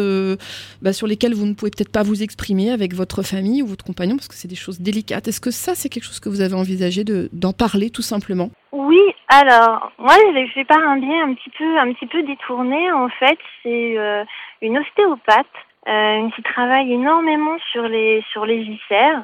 bah, 0.81 0.93
sur 0.93 1.05
lesquelles 1.05 1.35
vous 1.35 1.45
ne 1.45 1.53
pouvez 1.53 1.69
peut-être 1.69 1.91
pas 1.91 2.03
vous 2.03 2.23
exprimer 2.23 2.71
avec 2.71 2.95
votre 2.95 3.21
famille 3.21 3.61
ou 3.61 3.67
votre 3.67 3.85
compagnon 3.85 4.15
parce 4.15 4.27
que 4.27 4.35
c'est 4.35 4.47
des 4.47 4.55
choses 4.55 4.79
délicates. 4.79 5.27
Est-ce 5.27 5.41
que 5.41 5.51
ça 5.51 5.75
c'est 5.75 5.89
quelque 5.89 6.05
chose 6.05 6.19
que 6.19 6.29
vous 6.29 6.41
avez 6.41 6.55
envisagé 6.55 7.02
d'en 7.03 7.53
parler 7.53 7.89
tout 7.89 8.01
simplement 8.01 8.49
Oui, 8.71 9.01
alors 9.29 9.91
moi 9.97 10.13
je 10.35 10.51
fait 10.53 10.65
par 10.65 10.79
un 10.79 10.97
biais 10.97 11.19
un 11.19 11.33
petit 11.33 11.49
peu 11.49 11.77
un 11.77 11.93
petit 11.93 12.07
peu 12.07 12.23
détourné 12.23 12.91
en 12.91 13.09
fait. 13.09 13.37
C'est 13.61 13.97
euh, 13.97 14.23
une 14.61 14.77
ostéopathe 14.77 15.45
euh, 15.87 16.29
qui 16.35 16.43
travaille 16.43 16.91
énormément 16.93 17.57
sur 17.71 17.87
les 17.87 18.23
sur 18.31 18.45
les 18.45 18.59
viscères 18.59 19.23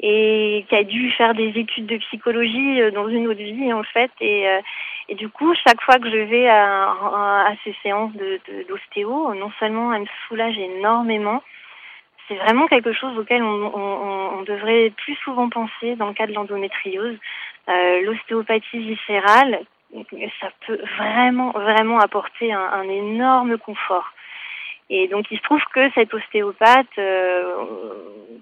et 0.00 0.64
qui 0.68 0.76
a 0.76 0.84
dû 0.84 1.10
faire 1.12 1.34
des 1.34 1.48
études 1.56 1.86
de 1.86 1.96
psychologie 1.98 2.80
euh, 2.80 2.90
dans 2.90 3.08
une 3.08 3.26
autre 3.26 3.42
vie 3.42 3.72
en 3.72 3.82
fait 3.82 4.10
et 4.20 4.46
et 5.08 5.14
du 5.14 5.28
coup 5.28 5.54
chaque 5.66 5.80
fois 5.82 5.98
que 5.98 6.10
je 6.10 6.18
vais 6.18 6.48
à, 6.48 7.52
ces 7.64 7.74
séances 7.82 8.12
d'ostéo 8.68 9.34
non 9.34 9.50
seulement 9.58 9.92
elle 9.92 10.02
me 10.02 10.06
soulage 10.28 10.58
énormément 10.58 11.42
c'est 12.28 12.36
vraiment 12.36 12.66
quelque 12.68 12.92
chose 12.92 13.18
auquel 13.18 13.42
on, 13.42 14.42
devrait 14.42 14.92
plus 14.96 15.16
souvent 15.16 15.48
penser 15.48 15.96
dans 15.96 16.06
le 16.06 16.14
cas 16.14 16.26
de 16.26 16.32
l'endométriose. 16.32 17.16
Euh, 17.68 18.02
L'ostéopathie 18.02 18.78
viscérale, 18.78 19.60
ça 20.40 20.48
peut 20.66 20.80
vraiment, 20.96 21.50
vraiment 21.50 21.98
apporter 21.98 22.52
un, 22.52 22.88
énorme 22.88 23.58
confort. 23.58 24.12
Et 24.90 25.08
donc 25.08 25.26
il 25.30 25.38
se 25.38 25.42
trouve 25.42 25.62
que 25.74 25.90
cette 25.94 26.14
ostéopathe 26.14 26.86
euh, 26.98 27.56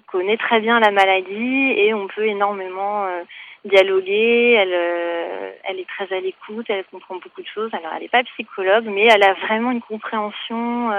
connaît 0.06 0.36
très 0.36 0.60
bien 0.60 0.78
la 0.78 0.92
maladie 0.92 1.72
et 1.76 1.92
on 1.92 2.06
peut 2.06 2.26
énormément 2.26 3.04
euh, 3.06 3.22
dialoguer. 3.64 4.52
Elle, 4.52 5.54
elle 5.64 5.80
est 5.80 5.88
très 5.88 6.14
à 6.14 6.20
l'écoute, 6.20 6.66
elle 6.68 6.84
comprend 6.84 7.16
beaucoup 7.16 7.42
de 7.42 7.48
choses. 7.52 7.70
Alors 7.74 7.92
elle 7.94 8.02
n'est 8.02 8.08
pas 8.08 8.22
psychologue, 8.22 8.84
mais 8.86 9.06
elle 9.06 9.24
a 9.24 9.34
vraiment 9.34 9.72
une 9.72 9.80
compréhension 9.80 10.92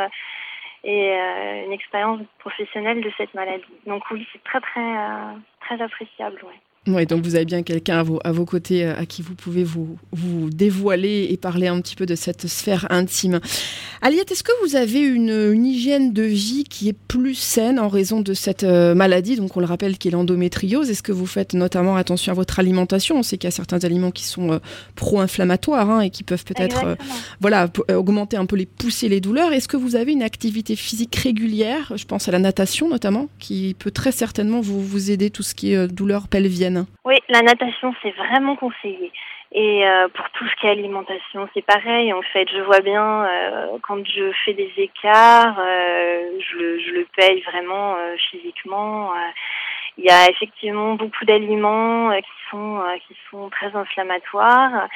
et 0.83 1.11
euh, 1.11 1.65
une 1.65 1.73
expérience 1.73 2.21
professionnelle 2.39 3.01
de 3.01 3.11
cette 3.17 3.33
maladie. 3.33 3.63
Donc 3.85 4.03
oui, 4.11 4.27
c'est 4.31 4.43
très 4.43 4.61
très 4.61 4.79
euh, 4.79 5.33
très 5.61 5.81
appréciable. 5.81 6.41
Ouais. 6.43 6.59
Oui, 6.87 7.05
donc 7.05 7.23
vous 7.23 7.35
avez 7.35 7.45
bien 7.45 7.63
quelqu'un 7.63 7.99
à 7.99 8.03
vos, 8.03 8.19
à 8.23 8.31
vos 8.31 8.45
côtés 8.45 8.85
euh, 8.85 8.97
à 8.97 9.05
qui 9.05 9.21
vous 9.21 9.35
pouvez 9.35 9.63
vous, 9.63 9.97
vous 10.13 10.49
dévoiler 10.49 11.27
et 11.29 11.37
parler 11.37 11.67
un 11.67 11.81
petit 11.81 11.95
peu 11.95 12.05
de 12.05 12.15
cette 12.15 12.47
sphère 12.47 12.87
intime. 12.89 13.41
Aliette, 14.01 14.31
est-ce 14.31 14.43
que 14.43 14.51
vous 14.63 14.75
avez 14.75 14.99
une, 14.99 15.31
une, 15.51 15.65
hygiène 15.65 16.13
de 16.13 16.21
vie 16.21 16.65
qui 16.65 16.87
est 16.87 16.95
plus 17.07 17.33
saine 17.33 17.79
en 17.79 17.87
raison 17.87 18.21
de 18.21 18.33
cette 18.35 18.63
euh, 18.63 18.93
maladie? 18.93 19.35
Donc 19.35 19.57
on 19.57 19.59
le 19.59 19.65
rappelle 19.65 19.97
qui 19.97 20.09
est 20.09 20.11
l'endométriose. 20.11 20.89
Est-ce 20.89 21.01
que 21.01 21.11
vous 21.11 21.25
faites 21.25 21.55
notamment 21.55 21.95
attention 21.95 22.31
à 22.31 22.35
votre 22.35 22.59
alimentation? 22.59 23.17
On 23.17 23.23
sait 23.23 23.37
qu'il 23.37 23.47
y 23.47 23.53
a 23.53 23.55
certains 23.55 23.83
aliments 23.83 24.11
qui 24.11 24.23
sont 24.23 24.51
euh, 24.51 24.59
pro-inflammatoires 24.95 25.89
hein, 25.89 26.01
et 26.01 26.11
qui 26.11 26.23
peuvent 26.23 26.45
peut-être 26.45 26.85
euh, 26.85 26.95
voilà, 27.41 27.69
augmenter 27.89 28.37
un 28.37 28.45
peu 28.45 28.55
les 28.55 28.67
pousser 28.67 29.09
les 29.09 29.19
douleurs. 29.19 29.51
Est-ce 29.51 29.67
que 29.67 29.77
vous 29.77 29.95
avez 29.95 30.11
une 30.11 30.23
activité 30.23 30.75
physique 30.75 31.15
régulière? 31.15 31.93
Je 31.95 32.05
pense 32.05 32.27
à 32.27 32.31
la 32.31 32.39
natation 32.39 32.89
notamment, 32.89 33.29
qui 33.39 33.75
peut 33.79 33.91
très 33.91 34.11
certainement 34.11 34.61
vous, 34.61 34.79
vous 34.79 35.09
aider 35.09 35.31
tout 35.31 35.43
ce 35.43 35.55
qui 35.55 35.73
est 35.73 35.87
douleur 35.87 36.27
pelvienne. 36.27 36.76
Oui, 37.05 37.15
la 37.29 37.41
natation, 37.41 37.93
c'est 38.01 38.11
vraiment 38.11 38.55
conseillé. 38.55 39.11
Et 39.53 39.87
euh, 39.87 40.09
pour 40.09 40.29
tout 40.31 40.45
ce 40.45 40.55
qui 40.55 40.67
est 40.67 40.71
alimentation, 40.71 41.47
c'est 41.53 41.65
pareil. 41.65 42.11
En 42.11 42.21
fait, 42.21 42.49
je 42.51 42.59
vois 42.61 42.81
bien 42.81 43.25
euh, 43.25 43.77
quand 43.81 44.05
je 44.05 44.31
fais 44.43 44.53
des 44.53 44.71
écarts, 44.77 45.57
euh, 45.59 46.31
je, 46.39 46.57
le, 46.57 46.79
je, 46.79 46.91
le, 46.91 47.07
paye 47.15 47.41
vraiment 47.41 47.95
physiquement. 48.29 49.11
Il 49.97 50.03
y 50.03 50.09
a 50.09 50.29
effectivement 50.29 50.95
beaucoup 50.95 51.25
d'aliments 51.25 52.11
qui 52.19 52.51
sont 52.51 52.81
qui 53.07 53.15
sont 53.31 53.49
très 53.49 53.73
inflammatoires. 53.73 54.89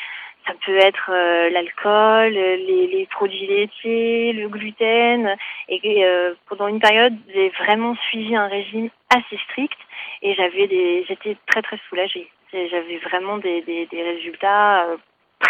Ça 0.48 0.54
peut 0.66 0.78
être 0.78 1.12
l'alcool, 1.52 2.34
les, 2.34 2.88
les, 2.88 3.06
produits 3.08 3.48
laitiers, 3.48 4.34
le 4.34 4.50
gluten. 4.50 5.36
Et 5.70 6.04
pendant 6.50 6.68
une 6.68 6.80
période, 6.80 7.16
j'ai 7.34 7.50
vraiment 7.50 7.96
suivi 8.10 8.36
un 8.36 8.48
régime 8.48 8.90
assez 9.10 9.38
strict 9.50 9.78
et 10.22 10.34
j'avais 10.36 10.68
des, 10.68 11.06
j'étais 11.08 11.38
très 11.48 11.62
très 11.62 11.80
soulagée. 11.90 12.30
J'avais 12.54 12.98
vraiment 12.98 13.38
des, 13.38 13.62
des, 13.62 13.86
des 13.86 14.04
résultats 14.04 14.86
euh, 14.86 14.98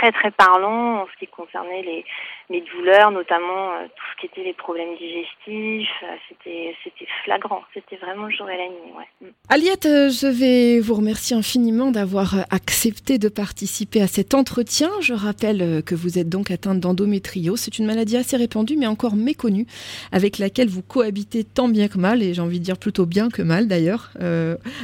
très 0.02 0.12
très 0.12 0.32
parlant 0.32 1.04
en 1.04 1.06
ce 1.06 1.20
qui 1.20 1.28
concernait 1.28 1.84
les, 1.84 2.04
mes 2.50 2.62
douleurs, 2.62 3.12
notamment 3.12 3.74
euh, 3.74 3.86
tout 3.86 4.04
ce 4.12 4.22
qui 4.22 4.26
était 4.26 4.44
les 4.44 4.54
problèmes 4.54 4.96
digestifs. 4.98 5.90
Euh, 6.04 6.16
c'était, 6.28 6.76
c'était 6.84 7.08
flagrant, 7.24 7.62
c'était 7.74 7.98
vraiment 7.98 8.26
le 8.26 8.32
jour 8.32 8.50
et 8.50 8.58
la 8.58 8.68
nuit. 8.68 8.94
Ouais. 8.98 9.28
Mm. 9.28 9.32
Aliette, 9.50 9.86
euh, 9.86 10.10
je 10.10 10.28
vais 10.28 10.80
vous 10.80 10.96
remercier 10.96 11.36
infiniment 11.36 11.92
d'avoir 11.92 12.36
accepté 12.50 13.20
de 13.20 13.30
participer 13.30 14.02
à 14.02 14.08
cet 14.08 14.34
entretien. 14.34 14.90
Je 15.02 15.14
rappelle 15.14 15.84
que 15.84 15.94
vous 15.94 16.18
êtes 16.18 16.30
donc 16.30 16.50
atteinte 16.50 16.80
d'endométriose. 16.80 17.60
C'est 17.60 17.78
une 17.78 17.86
maladie 17.86 18.18
assez 18.18 18.38
répandue 18.38 18.78
mais 18.78 18.88
encore 18.88 19.16
méconnue, 19.16 19.68
avec 20.12 20.40
laquelle 20.40 20.68
vous 20.68 20.82
cohabitez 20.82 21.44
tant 21.44 21.68
bien 21.68 21.88
que 21.88 22.00
mal, 22.00 22.24
et 22.24 22.34
j'ai 22.34 22.42
envie 22.42 22.60
de 22.60 22.64
dire 22.64 22.78
plutôt 22.78 23.06
bien 23.06 23.30
que 23.30 23.42
mal 23.44 23.68
d'ailleurs, 23.68 24.10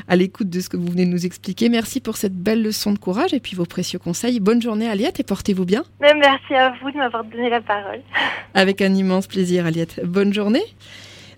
à 0.07 0.15
l'écoute 0.15 0.49
de 0.49 0.59
ce 0.59 0.69
que 0.69 0.77
vous 0.77 0.87
venez 0.87 1.05
de 1.05 1.11
nous 1.11 1.25
expliquer. 1.25 1.69
Merci 1.69 2.01
pour 2.01 2.17
cette 2.17 2.35
belle 2.35 2.61
leçon 2.61 2.91
de 2.91 2.99
courage 2.99 3.33
et 3.33 3.39
puis 3.39 3.55
vos 3.55 3.65
précieux 3.65 3.99
conseils. 3.99 4.39
Bonne 4.39 4.61
journée 4.61 4.87
et 5.17 5.23
portez-vous 5.23 5.65
bien. 5.65 5.83
Merci 6.01 6.53
à 6.53 6.73
vous 6.81 6.91
de 6.91 6.97
m'avoir 6.97 7.23
donné 7.23 7.49
la 7.49 7.61
parole. 7.61 8.01
Avec 8.53 8.81
un 8.81 8.93
immense 8.93 9.27
plaisir, 9.27 9.65
Aliette. 9.65 10.01
Bonne 10.03 10.33
journée. 10.33 10.63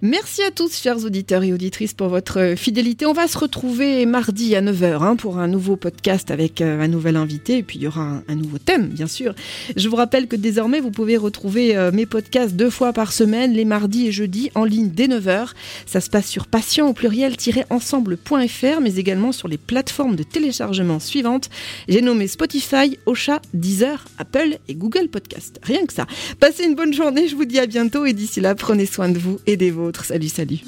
Merci 0.01 0.43
à 0.43 0.51
tous, 0.51 0.77
chers 0.77 1.03
auditeurs 1.03 1.43
et 1.43 1.51
auditrices, 1.51 1.93
pour 1.93 2.07
votre 2.07 2.53
fidélité. 2.55 3.05
On 3.05 3.12
va 3.12 3.27
se 3.27 3.38
retrouver 3.38 4.05
mardi 4.05 4.55
à 4.55 4.62
9h 4.62 5.03
hein, 5.03 5.17
pour 5.17 5.39
un 5.39 5.49
nouveau 5.49 5.75
podcast 5.75 6.31
avec 6.31 6.62
euh, 6.62 6.79
un 6.79 6.88
nouvel 6.88 7.17
invité. 7.17 7.57
Et 7.57 7.63
puis, 7.63 7.79
il 7.79 7.81
y 7.81 7.88
aura 7.88 8.21
un, 8.25 8.35
nouveau 8.35 8.59
thème, 8.59 8.88
bien 8.88 9.07
sûr. 9.07 9.35
Je 9.75 9.89
vous 9.89 9.97
rappelle 9.97 10.27
que 10.27 10.38
désormais, 10.38 10.79
vous 10.79 10.91
pouvez 10.91 11.17
retrouver 11.17 11.75
euh, 11.75 11.91
mes 11.91 12.05
podcasts 12.05 12.55
deux 12.55 12.69
fois 12.69 12.93
par 12.93 13.12
semaine, 13.12 13.51
les 13.51 13.65
mardis 13.65 14.07
et 14.07 14.13
jeudis, 14.13 14.51
en 14.55 14.63
ligne 14.63 14.89
dès 14.89 15.07
9h. 15.07 15.49
Ça 15.85 15.99
se 15.99 16.09
passe 16.09 16.27
sur 16.27 16.47
patient 16.47 16.88
au 16.88 16.93
pluriel-ensemble.fr, 16.93 18.81
mais 18.81 18.95
également 18.95 19.33
sur 19.33 19.49
les 19.49 19.57
plateformes 19.57 20.15
de 20.15 20.23
téléchargement 20.23 21.01
suivantes. 21.01 21.49
J'ai 21.89 22.01
nommé 22.01 22.27
Spotify, 22.27 22.97
Ocha, 23.05 23.41
Deezer, 23.53 24.05
Apple 24.17 24.59
et 24.69 24.75
Google 24.75 25.09
Podcast. 25.09 25.59
Rien 25.62 25.85
que 25.85 25.91
ça. 25.91 26.07
Passez 26.39 26.63
une 26.63 26.75
bonne 26.75 26.93
journée, 26.93 27.27
je 27.27 27.35
vous 27.35 27.43
dis 27.43 27.59
à 27.59 27.65
bientôt 27.65 28.05
et 28.05 28.13
d'ici 28.13 28.39
là, 28.39 28.55
prenez 28.55 28.85
soin 28.85 29.09
de 29.09 29.19
vous 29.19 29.39
et 29.45 29.57
des 29.57 29.71
Salut, 29.97 30.30
salut. 30.30 30.60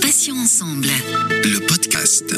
Passions 0.00 0.38
ensemble. 0.38 0.88
Le 1.44 1.66
podcast. 1.66 2.34